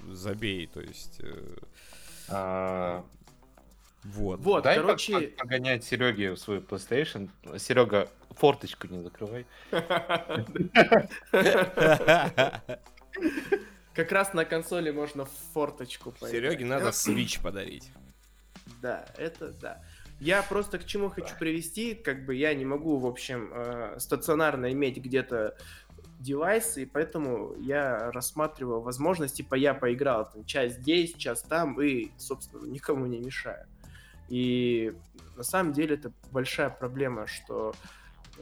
[0.10, 1.22] забей, то есть,
[2.30, 3.04] А,
[4.04, 4.40] вот.
[4.40, 7.30] Вот, Дай короче, пог- погонять Сереге в свой PlayStation.
[7.58, 9.46] Серега, форточку не закрывай.
[13.94, 16.32] как раз на консоли можно форточку поиграть.
[16.32, 17.92] Сереге надо Switch подарить.
[18.82, 19.84] Да, это да.
[20.20, 24.72] Я просто к чему хочу привести, как бы я не могу, в общем, э, стационарно
[24.74, 25.56] иметь где-то
[26.20, 32.12] девайсы, и поэтому я рассматриваю возможность, типа я поиграл там час здесь, час там, и,
[32.18, 33.66] собственно, никому не мешаю.
[34.28, 34.94] И
[35.38, 37.74] на самом деле это большая проблема, что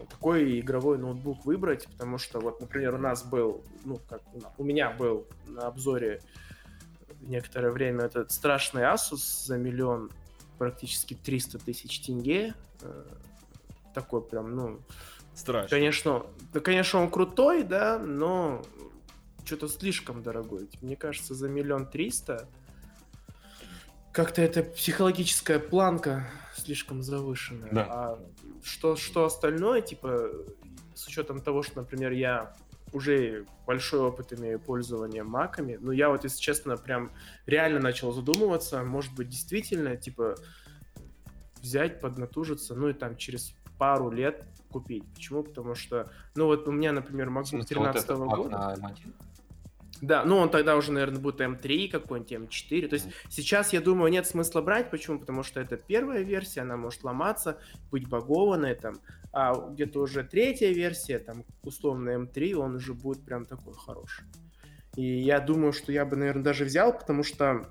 [0.06, 4.22] какой игровой ноутбук выбрать, потому что вот, например, у нас был, ну, как
[4.58, 6.22] у меня был на обзоре
[7.22, 10.12] некоторое время этот страшный Asus за миллион,
[10.58, 12.54] практически 300 тысяч тенге.
[12.82, 13.04] Э,
[13.94, 14.80] Такой прям, ну,
[15.34, 15.70] Страшно.
[15.70, 18.64] конечно, да, конечно, он крутой, да, но
[19.44, 20.70] что-то слишком дорогой.
[20.82, 22.48] Мне кажется, за миллион триста
[24.12, 27.72] как-то эта психологическая планка слишком завышенная.
[27.72, 27.88] Да.
[27.88, 28.20] А
[28.64, 30.30] что, что остальное, типа,
[30.94, 32.54] с учетом того, что, например, я
[32.94, 37.12] уже большой опыт имею пользования маками, но я вот, если честно, прям
[37.46, 40.36] реально начал задумываться, может быть, действительно, типа,
[41.62, 45.04] взять, поднатужиться, ну и там через пару лет купить.
[45.14, 45.44] Почему?
[45.44, 48.96] Потому что, ну вот у меня, например, MacBook смысле, вот 13 этот Mac года.
[50.02, 50.08] На M1?
[50.08, 52.88] Да, ну он тогда уже, наверное, будет М3 какой-нибудь, М4.
[52.88, 53.16] То есть Мгм.
[53.30, 54.90] сейчас, я думаю, нет смысла брать.
[54.92, 55.20] Почему?
[55.20, 57.60] Потому что это первая версия, она может ломаться,
[57.92, 59.00] быть багованной там.
[59.34, 64.26] А где-то уже третья версия, там, условно М3, он уже будет прям такой хороший.
[64.96, 67.70] И я думаю, что я бы, наверное, даже взял, потому что,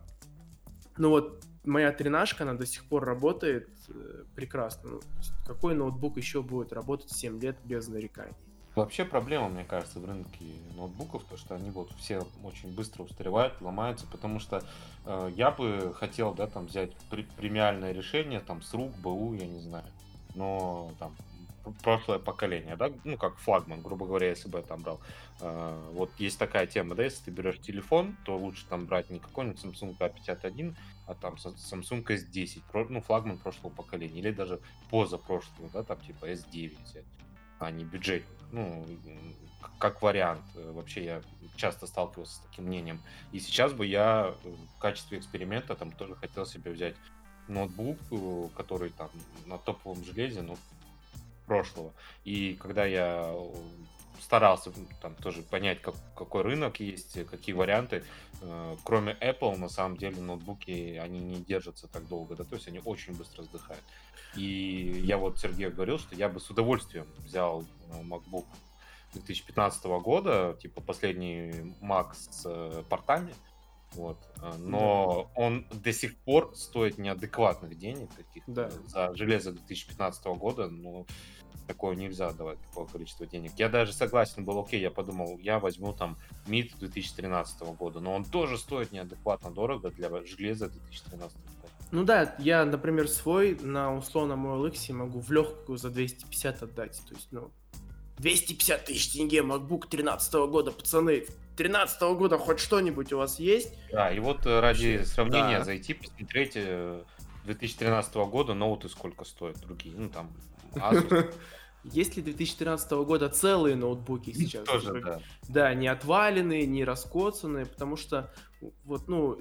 [0.97, 4.91] ну вот, моя тренажка, она до сих пор работает э, прекрасно.
[4.91, 5.01] Ну,
[5.45, 8.37] какой ноутбук еще будет работать 7 лет без нареканий?
[8.77, 10.45] Вообще проблема, мне кажется, в рынке
[10.77, 14.63] ноутбуков, то что они вот все очень быстро устаревают, ломаются, потому что
[15.07, 19.47] э, я бы хотел, да, там взять пр- премиальное решение, там с рук, БУ, я
[19.47, 19.87] не знаю,
[20.35, 21.17] но там
[21.65, 25.01] пр- прошлое поколение, да, ну как флагман, грубо говоря, если бы я там брал.
[25.41, 29.21] Э, вот есть такая тема, да, если ты берешь телефон, то лучше там брать не
[29.21, 34.61] какой-нибудь Samsung A51, а там Sa- Samsung S10, про- ну флагман прошлого поколения, или даже
[34.91, 37.07] позапрошлого, да, там типа S9 взять
[37.59, 38.29] а не бюджетник.
[38.53, 38.87] Ну,
[39.79, 40.43] как вариант.
[40.55, 41.23] Э, Вообще я
[41.57, 43.01] часто сталкивался с таким мнением.
[43.33, 46.97] И сейчас бы я э, в качестве эксперимента там тоже хотел себе взять
[47.49, 49.11] ноутбук, э, который там
[49.47, 50.57] на топовом железе, ну,
[51.47, 51.93] прошлого.
[52.25, 53.33] И когда я
[54.21, 58.03] старался там тоже понять, как, какой рынок есть, какие варианты.
[58.43, 62.69] Э, кроме Apple, на самом деле, ноутбуки, они не держатся так долго, да, то есть
[62.69, 63.83] они очень быстро сдыхают.
[64.37, 68.47] И я вот Сергею говорил, что я бы с удовольствием взял э, MacBook
[69.13, 73.35] 2015 года, типа последний Mac с э, портами,
[73.93, 74.19] вот.
[74.59, 75.43] Но да.
[75.43, 78.71] он до сих пор стоит неадекватных денег каких да.
[78.87, 80.69] за железо 2015 года.
[80.69, 81.07] Ну,
[81.67, 83.53] такое нельзя давать, такое количество денег.
[83.57, 86.17] Я даже согласен был, окей, я подумал, я возьму там
[86.47, 91.56] МИД 2013 года, но он тоже стоит неадекватно дорого для железа 2013 года.
[91.93, 97.01] Ну да, я, например, свой на условном OLX могу в легкую за 250 отдать.
[97.09, 97.53] То есть, ну,
[98.19, 101.27] 250 тысяч тенге, MacBook 13 года, пацаны.
[101.57, 103.73] 13 года хоть что-нибудь у вас есть?
[103.91, 105.65] Да, и вот э, ради сравнения да.
[105.65, 106.59] зайти, посмотреть
[107.45, 109.95] 2013 э, года ноуты сколько стоят другие.
[109.97, 110.31] Ну, там,
[110.75, 111.33] Asus.
[111.85, 114.67] Есть ли 2013 года целые ноутбуки сейчас?
[114.67, 115.21] Тоже, да.
[115.49, 118.33] Да, не отваленные, не раскоцанные, потому что
[118.85, 119.39] вот, ну,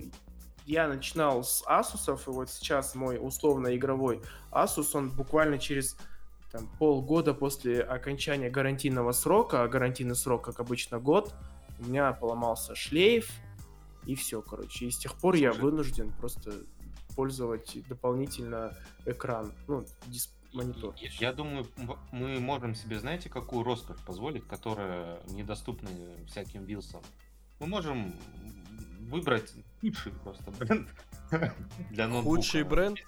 [0.65, 5.97] я начинал с Asus, и вот сейчас мой условно игровой Asus, он буквально через
[6.51, 11.33] там, полгода после окончания гарантийного срока, а гарантийный срок, как обычно, год,
[11.79, 13.29] у меня поломался шлейф,
[14.05, 14.85] и все, короче.
[14.85, 16.53] И с тех пор я вынужден просто
[17.15, 18.73] пользовать дополнительно
[19.05, 20.95] экран, ну, дисп монитор.
[20.97, 21.67] Я, я думаю,
[22.11, 25.89] мы можем себе, знаете, какую роскошь позволить, которая недоступна
[26.27, 27.01] всяким вилсам.
[27.59, 28.15] Мы можем
[29.09, 29.53] выбрать
[29.85, 30.87] худший просто бренд
[31.91, 32.35] для ноутбука.
[32.35, 32.99] Худший бренд?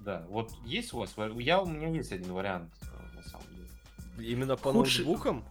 [0.00, 4.30] Да, вот есть у вас, я, у меня есть один вариант, э, на самом деле.
[4.30, 5.44] Именно по худший, ноутбукам?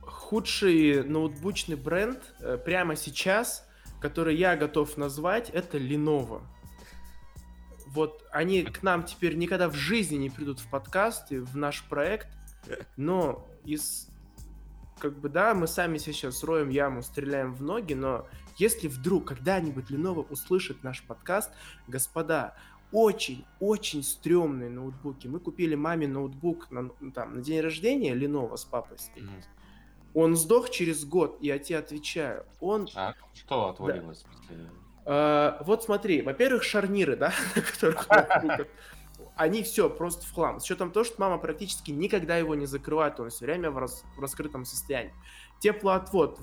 [0.00, 3.66] Худший ноутбучный бренд э, прямо сейчас,
[4.00, 6.42] который я готов назвать, это Lenovo
[7.92, 12.28] вот они к нам теперь никогда в жизни не придут в подкасты, в наш проект,
[12.96, 14.08] но из
[14.98, 18.28] как бы, да, мы сами сейчас роем яму, стреляем в ноги, но
[18.62, 21.50] если вдруг когда-нибудь Lenovo услышит наш подкаст,
[21.88, 22.54] господа,
[22.92, 25.26] очень-очень стрёмные ноутбуки.
[25.26, 28.98] Мы купили маме ноутбук на, там, на день рождения Lenovo с папой.
[28.98, 29.44] Mm-hmm.
[30.14, 32.44] Он сдох через год, я тебе отвечаю.
[32.60, 32.88] Он...
[32.94, 34.24] А что отвалилось?
[34.48, 34.56] Да.
[35.04, 38.08] Uh, вот смотри, во-первых, шарниры, да, на которых
[39.34, 40.60] они все просто в хлам.
[40.60, 44.04] С учетом того, что мама практически никогда его не закрывает, он все время в, рас,
[44.16, 45.12] в раскрытом состоянии.
[45.58, 46.38] Теплоотвод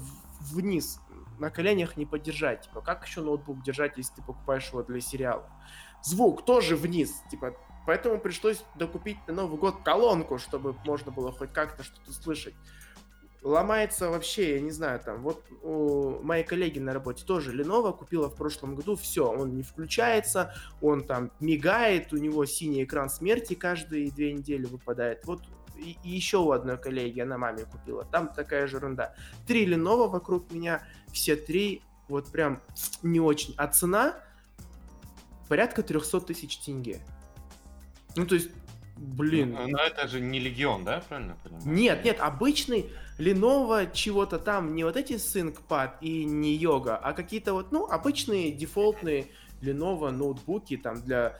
[0.51, 0.99] вниз
[1.39, 2.61] на коленях не поддержать.
[2.61, 5.49] Типа, как еще ноутбук держать, если ты покупаешь его для сериала?
[6.03, 7.13] Звук тоже вниз.
[7.31, 12.55] Типа, поэтому пришлось докупить на Новый год колонку, чтобы можно было хоть как-то что-то слышать
[13.41, 18.29] ломается вообще, я не знаю, там, вот у моей коллеги на работе тоже Lenovo купила
[18.29, 23.53] в прошлом году, все, он не включается, он там мигает, у него синий экран смерти
[23.53, 25.25] каждые две недели выпадает.
[25.25, 25.41] Вот
[25.79, 29.13] и, и еще у одной коллеги, она маме купила, там такая же ерунда.
[29.47, 32.61] Три Lenovo вокруг меня, все три вот прям
[33.03, 33.53] не очень.
[33.57, 34.15] А цена
[35.47, 36.99] порядка 300 тысяч тенге.
[38.15, 38.49] Ну, то есть
[38.99, 39.53] Блин.
[39.53, 41.65] Но, но это же не Легион, да, правильно понимаю?
[41.65, 47.53] Нет, нет, обычный Lenovo чего-то там, не вот эти ThinkPad и не йога, а какие-то
[47.53, 49.27] вот, ну, обычные дефолтные
[49.61, 51.37] Lenovo ноутбуки там для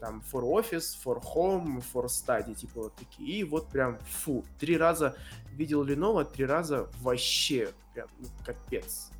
[0.00, 3.40] там for office, for home, for study, типа вот такие.
[3.40, 5.16] И вот прям, фу, три раза
[5.52, 9.10] видел Lenovo, три раза вообще прям ну, капец.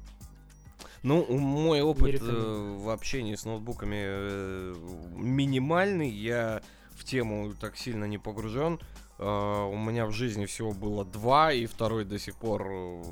[1.02, 4.74] Ну, мой опыт э, в общении с ноутбуками э,
[5.16, 6.08] минимальный.
[6.08, 6.62] Я
[6.92, 8.78] в тему так сильно не погружен.
[9.18, 13.04] Uh, у меня в жизни всего было два, и второй до сих пор э,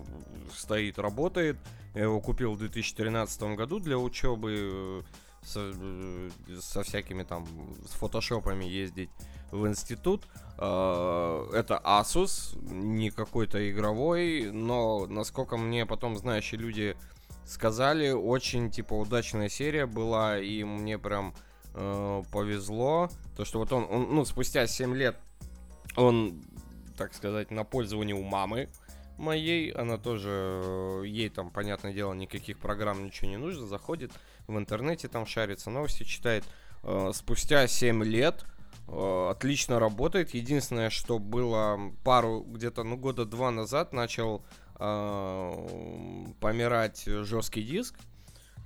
[0.52, 1.56] стоит, работает.
[1.94, 5.02] Я его купил в 2013 году для учебы э,
[5.42, 6.30] со, э,
[6.60, 7.46] со всякими там
[7.86, 9.10] с фотошопами ездить
[9.50, 10.26] в институт.
[10.58, 16.96] Uh, это Asus, не какой-то игровой, но насколько мне потом знающие люди
[17.46, 21.34] сказали, очень типа удачная серия была, и мне прям
[21.74, 23.10] э, повезло.
[23.36, 25.16] То, что вот он, он, ну, спустя 7 лет
[25.96, 26.42] он,
[26.96, 28.68] так сказать, на пользовании у мамы
[29.18, 29.70] моей.
[29.72, 33.66] Она тоже, э, ей там, понятное дело, никаких программ, ничего не нужно.
[33.66, 34.12] Заходит
[34.50, 36.44] в интернете, там шарится, новости читает.
[36.82, 38.44] Э, спустя 7 лет
[38.88, 40.34] э, отлично работает.
[40.34, 44.44] Единственное, что было пару, где-то, ну, года два назад начал
[44.78, 47.96] э, помирать жесткий диск.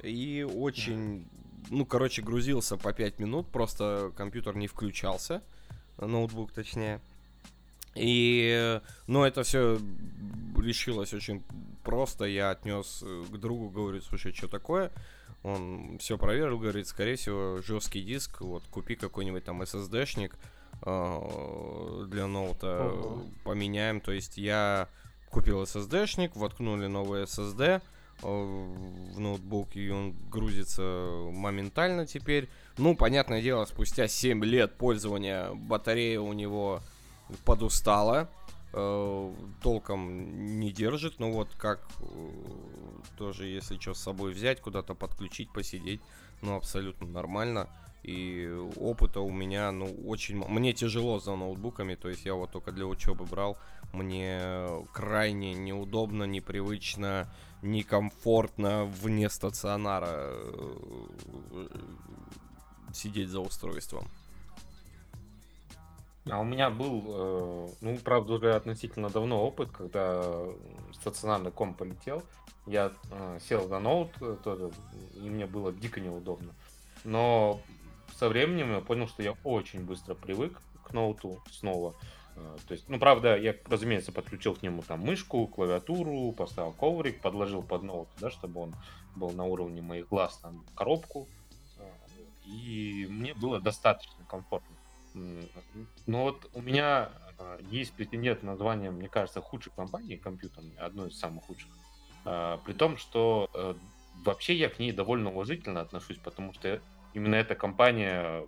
[0.02, 1.28] И очень
[1.70, 5.42] ну, короче, грузился по 5 минут, просто компьютер не включался,
[5.96, 7.00] ноутбук точнее.
[7.94, 9.78] И, ну, это все
[10.58, 11.42] решилось очень
[11.82, 12.24] просто.
[12.24, 14.90] Я отнес к другу, говорю, слушай, что такое?
[15.44, 20.32] Он все проверил, говорит, скорее всего, жесткий диск, вот, купи какой-нибудь там SSD-шник
[20.82, 23.22] э, для ноута, Ого.
[23.44, 24.00] поменяем.
[24.00, 24.88] То есть я
[25.30, 27.80] купил SSD-шник, воткнули новый SSD э,
[28.22, 30.82] в ноутбук, и он грузится
[31.30, 32.48] моментально теперь.
[32.78, 36.80] Ну, понятное дело, спустя 7 лет пользования батарея у него
[37.44, 38.30] подустала,
[38.72, 39.32] э,
[39.62, 42.04] толком не держит, но вот как э,
[43.16, 46.00] тоже, если что с собой взять, куда-то подключить, посидеть,
[46.42, 47.68] ну, абсолютно нормально.
[48.02, 48.46] И
[48.76, 50.36] опыта у меня, ну, очень...
[50.36, 53.56] Мне тяжело за ноутбуками, то есть я вот только для учебы брал.
[53.94, 54.42] Мне
[54.92, 57.32] крайне неудобно, непривычно,
[57.62, 61.68] некомфортно вне стационара э,
[62.92, 64.06] сидеть за устройством.
[66.30, 70.22] А у меня был, э, ну, правда, уже относительно давно опыт, когда
[70.92, 72.22] стационарный комп полетел.
[72.66, 74.70] Я э, сел за ноут э, тоже,
[75.16, 76.54] и мне было дико неудобно.
[77.04, 77.60] Но
[78.16, 81.94] со временем я понял, что я очень быстро привык к ноуту снова.
[82.36, 87.20] Э, То есть, ну, правда, я, разумеется, подключил к нему там мышку, клавиатуру, поставил коврик,
[87.20, 88.74] подложил под ноут, да, чтобы он
[89.14, 91.28] был на уровне моих глаз, там, коробку.
[91.78, 91.90] Э,
[92.46, 94.74] И мне было достаточно комфортно.
[96.06, 97.10] Но вот у меня
[97.70, 101.68] есть претендент на название, мне кажется, худшей компании компьютерной, одной из самых худших.
[102.24, 103.74] Э, При том, что э,
[104.24, 106.80] вообще я к ней довольно уважительно отношусь, потому что
[107.12, 108.44] именно эта компания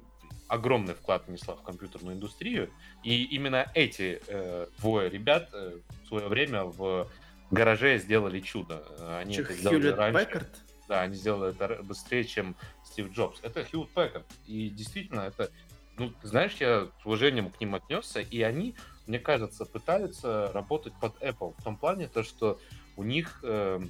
[0.49, 2.70] огромный вклад внесла в компьютерную индустрию.
[3.03, 7.09] И именно эти э, двое ребят э, в свое время в
[7.51, 8.85] гараже сделали чудо.
[8.99, 10.24] Э, Они Чё, это сделали Хьюлетт раньше.
[10.24, 10.49] Пеккард?
[10.89, 12.55] Да, они сделали это быстрее, чем
[12.85, 13.41] Стив Джобс.
[13.43, 14.27] Это Хьюлетт Пеккард.
[14.47, 15.51] И действительно, это,
[15.99, 18.77] ну, знаешь, я с уважением к ним отнесся, и они,
[19.09, 22.61] мне кажется, пытаются работать под Apple в том плане, то, что
[22.97, 23.80] у них э,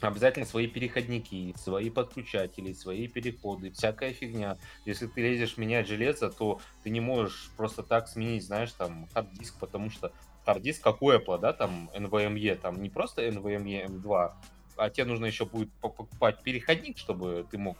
[0.00, 4.56] обязательно свои переходники, свои подключатели, свои переходы, всякая фигня.
[4.84, 9.34] Если ты лезешь менять железо, то ты не можешь просто так сменить, знаешь, там, hard
[9.34, 10.12] disk, потому что
[10.44, 14.32] hard disk как у Apple, да, там, NVMe, там не просто NVMe M2,
[14.76, 17.78] а тебе нужно еще будет по- покупать переходник, чтобы ты мог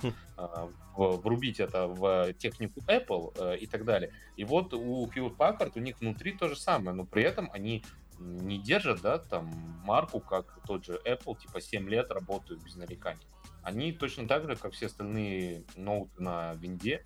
[0.96, 4.12] в- врубить это в технику Apple э, и так далее.
[4.36, 7.84] И вот у Hewlett Packard у них внутри то же самое, но при этом они
[8.18, 9.46] не держат, да, там,
[9.84, 13.26] марку, как тот же Apple, типа 7 лет работают без нареканий.
[13.62, 17.04] Они точно так же, как все остальные ноуты на винде,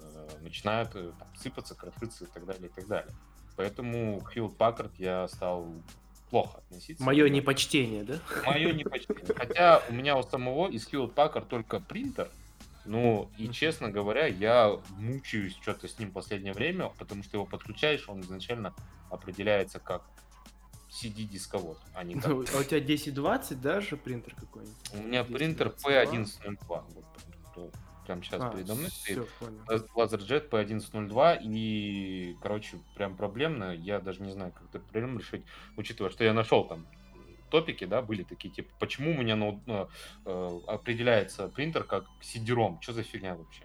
[0.00, 3.14] э, начинают э, там, сыпаться, крошиться и так далее, и так далее.
[3.56, 5.68] Поэтому к Hewlett Packard я стал
[6.30, 7.04] плохо относиться.
[7.04, 8.18] Мое непочтение, да?
[8.46, 9.34] Мое непочтение.
[9.34, 12.30] Хотя у меня у самого из Hewlett Packard только принтер.
[12.86, 17.44] Ну, и честно говоря, я мучаюсь что-то с ним в последнее время, потому что его
[17.44, 18.74] подключаешь, он изначально
[19.10, 20.02] определяется как
[20.90, 22.30] CD-дисковод, а не как...
[22.30, 24.76] А у тебя 1020, да, же принтер какой-нибудь?
[24.94, 26.78] У меня принтер 1022.
[26.78, 26.84] P1102.
[27.56, 27.74] Вот,
[28.06, 29.28] прям сейчас А, передо мной стоит.
[29.68, 33.74] Лаз- LaserJet P1102 и, короче, прям проблемно.
[33.74, 35.44] Я даже не знаю, как эту проблему решить,
[35.76, 36.86] учитывая, что я нашел там
[37.50, 39.86] топики, да, были такие, типа, почему у меня ноут- э,
[40.24, 43.64] э, определяется принтер как CD-ROM, что за фигня вообще?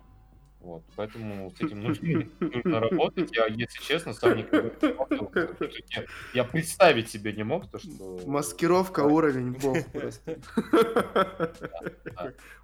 [0.66, 3.30] Вот, поэтому с этим нужно, нужно работать.
[3.36, 8.20] Я, если честно, сам никогда не я, я представить себе не мог, то, что...
[8.26, 10.40] Маскировка уровень бог просто.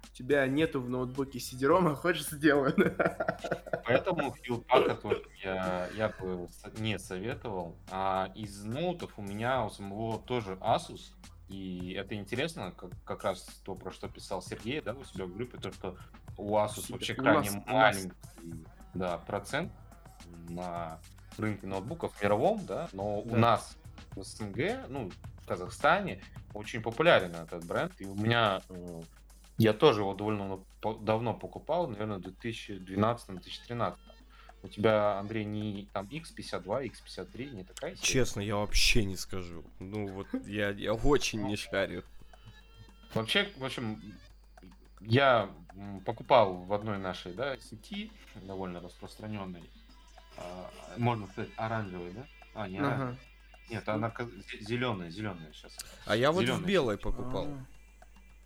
[0.02, 2.74] У тебя нету в ноутбуке CD-ROM, а хочешь сделаю.
[3.84, 6.48] Поэтому Packard вот я, я бы
[6.78, 7.76] не советовал.
[7.88, 11.12] А из ноутов у меня у самого тоже Asus.
[11.52, 15.34] И это интересно, как, как раз то, про что писал Сергей, да, у себя в
[15.34, 15.96] группе, то, что
[16.38, 19.70] у Asus вообще У крайне у маленький да, процент
[20.48, 20.98] на
[21.36, 23.36] рынке ноутбуков мировом, да, но у Да.
[23.36, 23.76] нас
[24.16, 26.22] в СНГ, ну, в Казахстане,
[26.54, 27.92] очень популярен этот бренд.
[28.00, 29.02] И у меня э,
[29.58, 30.60] я тоже его довольно
[31.02, 33.94] давно покупал, наверное, в 2012-2013.
[34.62, 38.06] У тебя, Андрей, не там X52, X53, не такая серия?
[38.06, 39.64] Честно, я вообще не скажу.
[39.80, 42.04] Ну вот я, я очень не шарю.
[43.12, 44.00] Вообще, в общем,
[45.00, 45.50] я
[46.04, 49.68] покупал в одной нашей да, сети, довольно распространенной,
[50.36, 52.26] а, можно сказать, оранжевой, да?
[52.54, 53.12] А, не оранжевой.
[53.12, 53.18] Ага.
[53.68, 54.14] Нет, она
[54.60, 55.76] зеленая, зеленая сейчас.
[56.06, 57.46] А я вот в белой покупал.
[57.46, 57.66] А.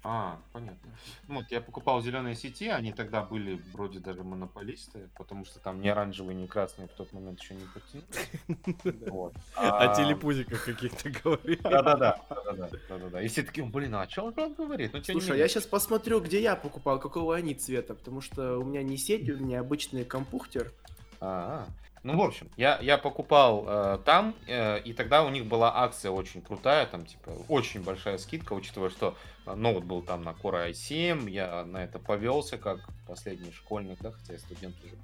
[0.09, 0.93] А, понятно.
[1.27, 5.81] Ну, вот я покупал зеленые сети, они тогда были вроде даже монополисты, потому что там
[5.81, 9.11] ни оранжевые, ни красные в тот момент еще не подтянулись.
[9.11, 9.35] Вот.
[9.57, 11.61] О телепузиках каких-то говорили.
[11.61, 13.23] Да-да-да, да-да-да, да-да-да.
[13.23, 14.93] И все такие, блин, а о чем он говорит?
[14.93, 18.65] Ну, Слушай, а я сейчас посмотрю, где я покупал, какого они цвета, потому что у
[18.65, 20.73] меня не сеть, у меня обычный компухтер.
[21.19, 21.67] А,
[22.03, 26.13] Ну, в общем, я, я покупал э, там, э, и тогда у них была акция
[26.13, 30.71] очень крутая, там, типа, очень большая скидка, учитывая, что э, ноут был там на Core
[30.71, 32.79] i7, я на это повелся, как
[33.09, 34.95] последний школьник, да, хотя я студент уже.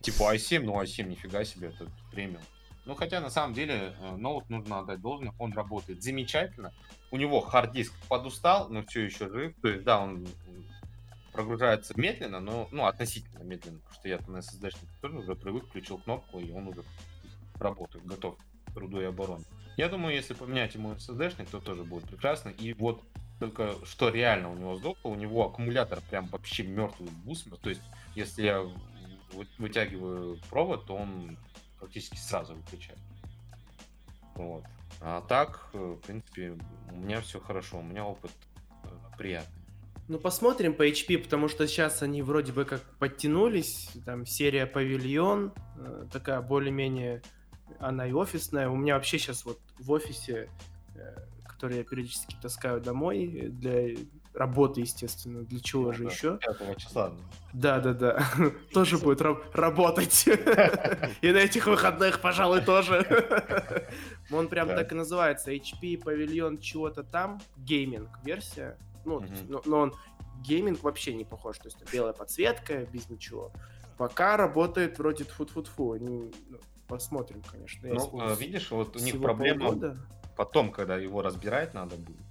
[0.00, 2.42] Типа i7, ну i7 нифига себе, это премиум.
[2.86, 6.72] Ну, хотя на самом деле э, ноут нужно отдать должное, он работает замечательно.
[7.10, 9.54] У него хард-диск подустал, но все еще жив.
[9.60, 10.26] То есть, да, он
[11.36, 14.72] прогружается медленно, но, ну, относительно медленно, потому что я на SSD
[15.02, 16.82] тоже уже привык, включил кнопку, и он уже
[17.60, 19.44] работает, готов к труду и оборону.
[19.76, 22.48] Я думаю, если поменять ему SSD, то тоже будет прекрасно.
[22.48, 23.02] И вот
[23.38, 27.44] только что реально у него сдохло, у него аккумулятор прям вообще мертвый бус.
[27.60, 27.82] То есть,
[28.14, 28.66] если я
[29.58, 31.36] вытягиваю провод, то он
[31.78, 32.98] практически сразу выключает.
[34.34, 34.64] Вот.
[35.00, 36.56] А так, э, в принципе,
[36.90, 38.30] у меня все хорошо, у меня опыт
[38.84, 39.55] э, приятный.
[40.08, 43.90] Ну, посмотрим по HP, потому что сейчас они вроде бы как подтянулись.
[44.04, 47.22] Там серия Павильон, э, такая более-менее,
[47.80, 48.68] она и офисная.
[48.68, 50.48] У меня вообще сейчас вот в офисе,
[50.94, 53.96] э, который я периодически таскаю домой для
[54.36, 55.42] работы, естественно.
[55.42, 56.38] Для чего ну, же да, еще?
[56.38, 57.12] 5 числа.
[57.52, 58.26] Да, да, да.
[58.72, 60.26] Тоже будет работать.
[61.20, 63.04] И на этих выходных, пожалуй, тоже.
[64.30, 65.52] Он прям так и называется.
[65.52, 67.40] HP Pavilion чего-то там.
[67.56, 68.76] Gaming версия.
[69.06, 69.46] Ну, mm-hmm.
[69.48, 69.94] но, но он
[70.42, 71.58] gaming вообще не похож.
[71.58, 73.52] То есть белая подсветка, без ничего.
[73.96, 75.92] Пока работает вроде тфу-тфу-тфу.
[75.92, 77.88] Они, ну, посмотрим, конечно.
[77.88, 79.96] Ну, а, видишь, вот у них проблема полгода.
[80.36, 82.25] потом, когда его разбирать надо будет.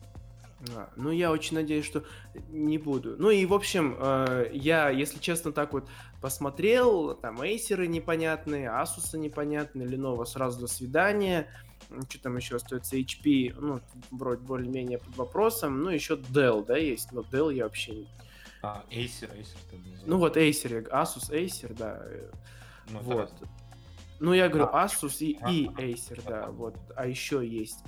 [0.74, 2.04] А, ну, я очень надеюсь, что
[2.50, 3.16] не буду.
[3.18, 5.90] Ну и, в общем, э, я, если честно, так вот
[6.22, 11.48] посмотрел, там, эйсеры непонятные, Asus непонятные, Lenovo сразу до свидания
[12.10, 13.80] что там еще остается, HP, ну,
[14.12, 18.08] вроде более-менее под вопросом, ну, еще Dell, да, есть, но Dell я вообще не...
[18.62, 22.02] А, Acer, Acer ты Ну, вот Acer, Asus, Acer, да,
[22.90, 23.32] ну, вот.
[24.20, 27.80] Ну, я говорю, Asus и, и Acer, да, вот, а еще есть.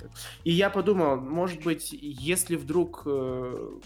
[0.44, 3.80] И я подумал, может быть, если вдруг э,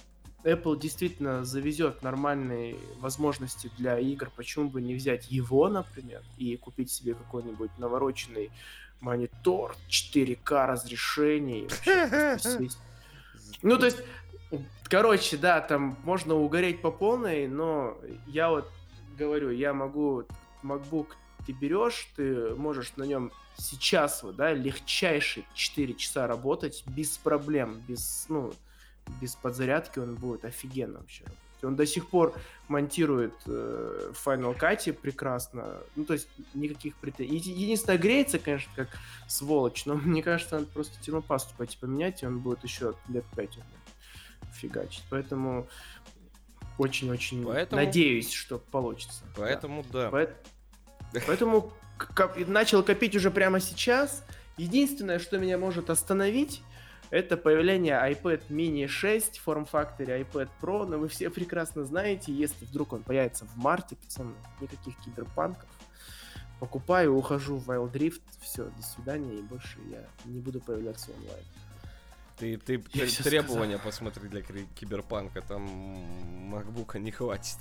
[0.44, 6.92] Apple действительно завезет нормальные возможности для игр, почему бы не взять его, например, и купить
[6.92, 8.52] себе какой-нибудь навороченный
[9.00, 11.68] монитор, 4К разрешений.
[13.64, 14.00] Ну, то есть,
[14.86, 18.72] короче, да, там можно угореть по полной, но я вот
[19.16, 20.24] говорю, я могу
[20.64, 21.10] MacBook
[21.46, 27.82] ты берешь, ты можешь на нем сейчас вот, да, легчайшие 4 часа работать без проблем,
[27.88, 28.54] без, ну,
[29.20, 31.40] без подзарядки он будет офигенно вообще работать.
[31.64, 32.34] Он до сих пор
[32.68, 35.78] монтирует э, в Final Cut прекрасно.
[35.96, 37.52] Ну, то есть никаких претензий.
[37.52, 38.90] Единственное, греется, конечно, как
[39.28, 43.60] сволочь, но мне кажется, надо просто термопасту пойти поменять, и он будет еще лет 5
[44.54, 45.04] фигачить.
[45.10, 45.68] Поэтому
[46.78, 47.82] очень-очень Поэтому...
[47.84, 49.24] надеюсь, что получится.
[49.36, 50.04] Поэтому да.
[50.06, 50.10] да.
[50.10, 50.38] Поэтому
[52.48, 54.24] начал копить уже прямо сейчас.
[54.58, 56.62] Единственное, что меня может остановить,
[57.12, 62.66] это появление iPad mini 6 в форм-факторе iPad Pro, но вы все прекрасно знаете, если
[62.66, 65.68] вдруг он появится в марте, пацаны, никаких киберпанков.
[66.60, 71.44] Покупаю, ухожу в Wild Rift, все, до свидания, и больше я не буду появляться онлайн.
[72.38, 77.58] Ты, ты я требования посмотри для киберпанка, там макбука не хватит.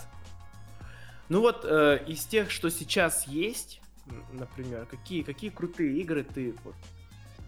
[1.31, 3.81] Ну вот, э, из тех, что сейчас есть,
[4.33, 6.75] например, какие, какие крутые игры ты вот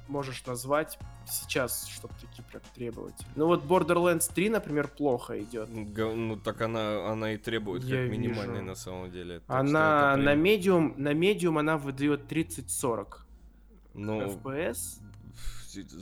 [0.07, 3.17] можешь назвать сейчас, чтобы такие прям требовать?
[3.35, 5.69] Ну вот Borderlands 3, например, плохо идет.
[5.69, 8.67] Ну так она, она и требует Я как минимальный вижу.
[8.67, 9.41] на самом деле.
[9.41, 10.25] Так она прям...
[10.27, 13.07] на медиум, на медиум она выдает 30-40.
[13.95, 15.01] Ну, FPS.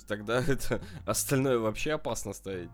[0.07, 2.71] Тогда это остальное вообще опасно ставить.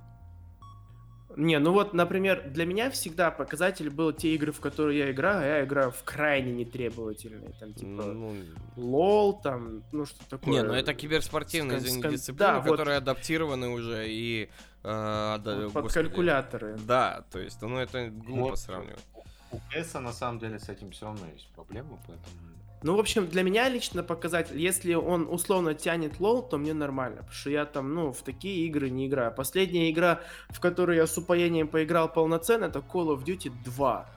[1.37, 5.43] Не, ну вот, например, для меня всегда показатель был те игры, в которые я играю,
[5.43, 8.35] а я играю в крайне нетребовательные, там, типа, ну,
[8.77, 10.55] лол, там, ну, что такое.
[10.55, 12.13] Не, ну это киберспортивные, извини, скан...
[12.13, 13.03] дисциплины, да, которые вот...
[13.03, 14.49] адаптированы уже и...
[14.83, 16.09] Э, да, вот под господи.
[16.09, 16.79] калькуляторы.
[16.87, 18.59] Да, то есть, ну, это глупо вот.
[18.59, 19.05] сравнивать.
[19.51, 22.56] У PS на самом деле с этим все равно есть проблемы, поэтому
[22.87, 27.17] ну, в общем, для меня лично показатель, если он условно тянет лол, то мне нормально,
[27.17, 29.35] потому что я там, ну, в такие игры не играю.
[29.35, 30.21] Последняя игра,
[30.51, 34.09] в которую я с упоением поиграл полноценно, это Call of Duty 2.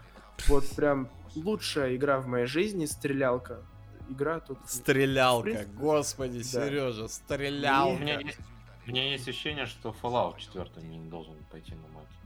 [0.49, 3.63] Вот прям лучшая игра в моей жизни, стрелялка.
[4.07, 4.59] Игра тут...
[4.67, 6.67] Стрелялка, принципе, господи, да.
[6.67, 7.89] Сережа, стрелял.
[7.89, 8.37] У меня, есть,
[8.85, 12.18] у меня есть ощущение, что Fallout 4 не должен пойти на мать.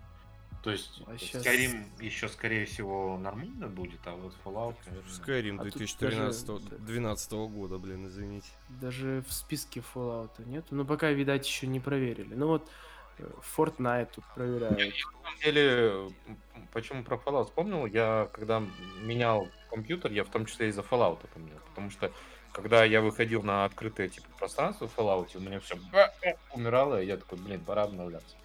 [0.64, 1.45] То есть а сейчас...
[1.45, 5.11] Skyrim еще, скорее всего, нормально будет, а вот Fallout, наверное...
[5.11, 6.78] Skyrim 2013 а даже...
[6.78, 8.47] 12 года, блин, извините.
[8.70, 10.66] Даже в списке Fallout нет.
[10.72, 12.34] Ну, пока, видать, еще не проверили.
[12.34, 12.70] Ну вот,
[13.18, 14.80] э, Fortnite тут проверяют.
[14.80, 16.11] Я, на самом деле,
[16.72, 18.64] почему про Fallout вспомнил, я когда
[19.01, 21.59] менял компьютер, я в том числе из-за Fallout поменял.
[21.72, 22.09] Потому что,
[22.53, 25.78] когда я выходил на открытое типа пространство в Fallout, у меня все
[26.53, 28.38] умирало, и я такой, блин, пора обновляться.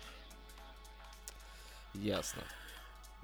[1.95, 2.43] Ясно.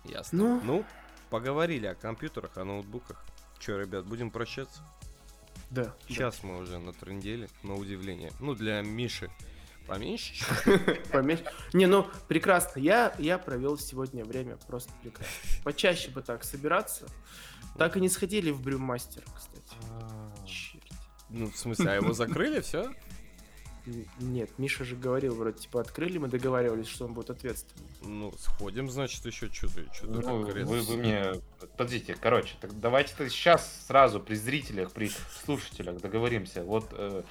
[0.04, 0.38] Ясно.
[0.38, 0.60] Ну?
[0.64, 0.84] ну,
[1.30, 3.24] поговорили о компьютерах, о ноутбуках.
[3.58, 4.82] Че, ребят, будем прощаться?
[5.70, 5.94] Да.
[6.08, 8.32] Сейчас мы уже на тренделе, на удивление.
[8.40, 9.30] Ну, для Миши
[9.86, 10.44] поменьше.
[11.12, 11.44] Поменьше.
[11.72, 12.80] Не, ну, прекрасно.
[12.80, 15.34] Я, я провел сегодня время просто прекрасно.
[15.62, 17.06] Почаще бы так собираться.
[17.78, 19.76] Так и не сходили в Брюмастер, кстати.
[20.46, 20.84] Черт.
[21.28, 22.92] Ну, в смысле, а его закрыли, все?
[24.18, 27.86] Нет, Миша же говорил, вроде, типа, открыли, мы договаривались, что он будет ответственным.
[28.02, 29.84] Ну, сходим, значит, еще что-то.
[29.92, 30.72] Что-то Ну, вы, конкретно.
[30.76, 31.32] вы мне...
[31.76, 35.10] Подождите, короче, так давайте -то сейчас сразу при зрителях, при
[35.44, 36.62] слушателях договоримся.
[36.64, 36.86] Вот...
[36.92, 37.22] э,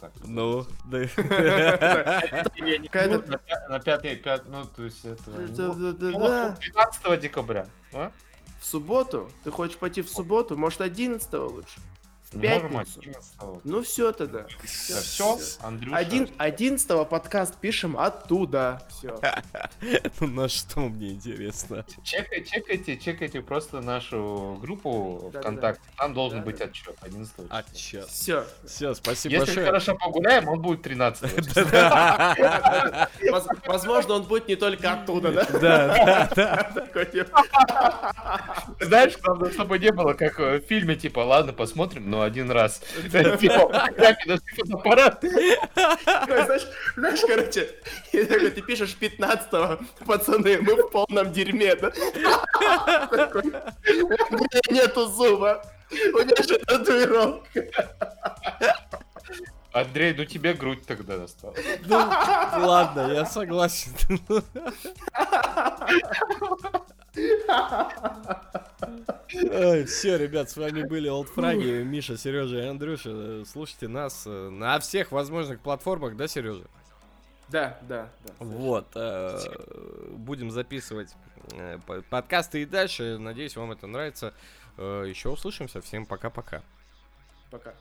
[0.00, 1.04] так, Ну, да.
[1.16, 5.30] Какая-то- на, пя- на пятый, пят- ну, то есть это...
[5.30, 6.56] Да, ну, да, да, ну.
[6.72, 7.66] 12 декабря.
[7.92, 8.12] а?
[8.60, 9.30] В субботу?
[9.44, 10.56] Ты хочешь пойти в субботу?
[10.56, 11.80] Может, 11 лучше?
[12.32, 13.00] В пятницу?
[13.00, 14.46] 11 Ну все тогда.
[14.62, 15.96] Все, Андрюша.
[15.96, 18.82] Один, 11 подкаст пишем оттуда.
[18.90, 19.18] Все.
[20.20, 21.84] Ну, на что мне интересно?
[22.02, 25.32] Чекай, чекайте, чекайте просто нашу группу.
[25.34, 25.82] ВКонтакте.
[25.96, 27.58] Там должен быть отчет 11 числа.
[27.58, 28.08] Отчет.
[28.08, 28.44] Все.
[28.66, 29.66] Все, спасибо Если большое.
[29.66, 33.08] хорошо погуляем, он будет 13 числа.
[33.66, 35.44] Возможно, он будет не только оттуда, да?
[35.58, 36.88] Да, да, да.
[38.80, 39.12] Знаешь,
[39.52, 42.80] чтобы не было, как в фильме, типа, ладно, посмотрим, но один раз.
[43.40, 43.90] Типа,
[44.56, 45.20] фотоаппарат.
[45.20, 45.56] такой,
[46.96, 47.70] Знаешь, короче,
[48.12, 49.50] ты пишешь 15
[50.06, 51.88] пацаны, мы в полном дерьме, да?
[51.88, 51.96] У
[54.36, 55.62] меня нету зуба.
[55.90, 57.66] У меня же татуировка.
[59.72, 61.64] Андрей, ну тебе грудь тогда досталась.
[61.86, 63.92] Ну, ладно, я согласен.
[69.86, 73.44] Все, ребят, с вами были Олдфраги, Миша, Сережа и Андрюша.
[73.44, 76.64] Слушайте нас э, на всех возможных платформах, да, Сережа?
[77.48, 78.32] Да, да, да.
[78.38, 78.86] Вот.
[78.94, 79.38] э,
[80.12, 81.10] Будем записывать
[81.52, 83.18] э, по- подкасты и дальше.
[83.18, 84.32] Надеюсь, вам это нравится.
[84.76, 85.80] Э, Еще услышимся.
[85.80, 86.62] Всем пока-пока.
[87.50, 87.74] Пока.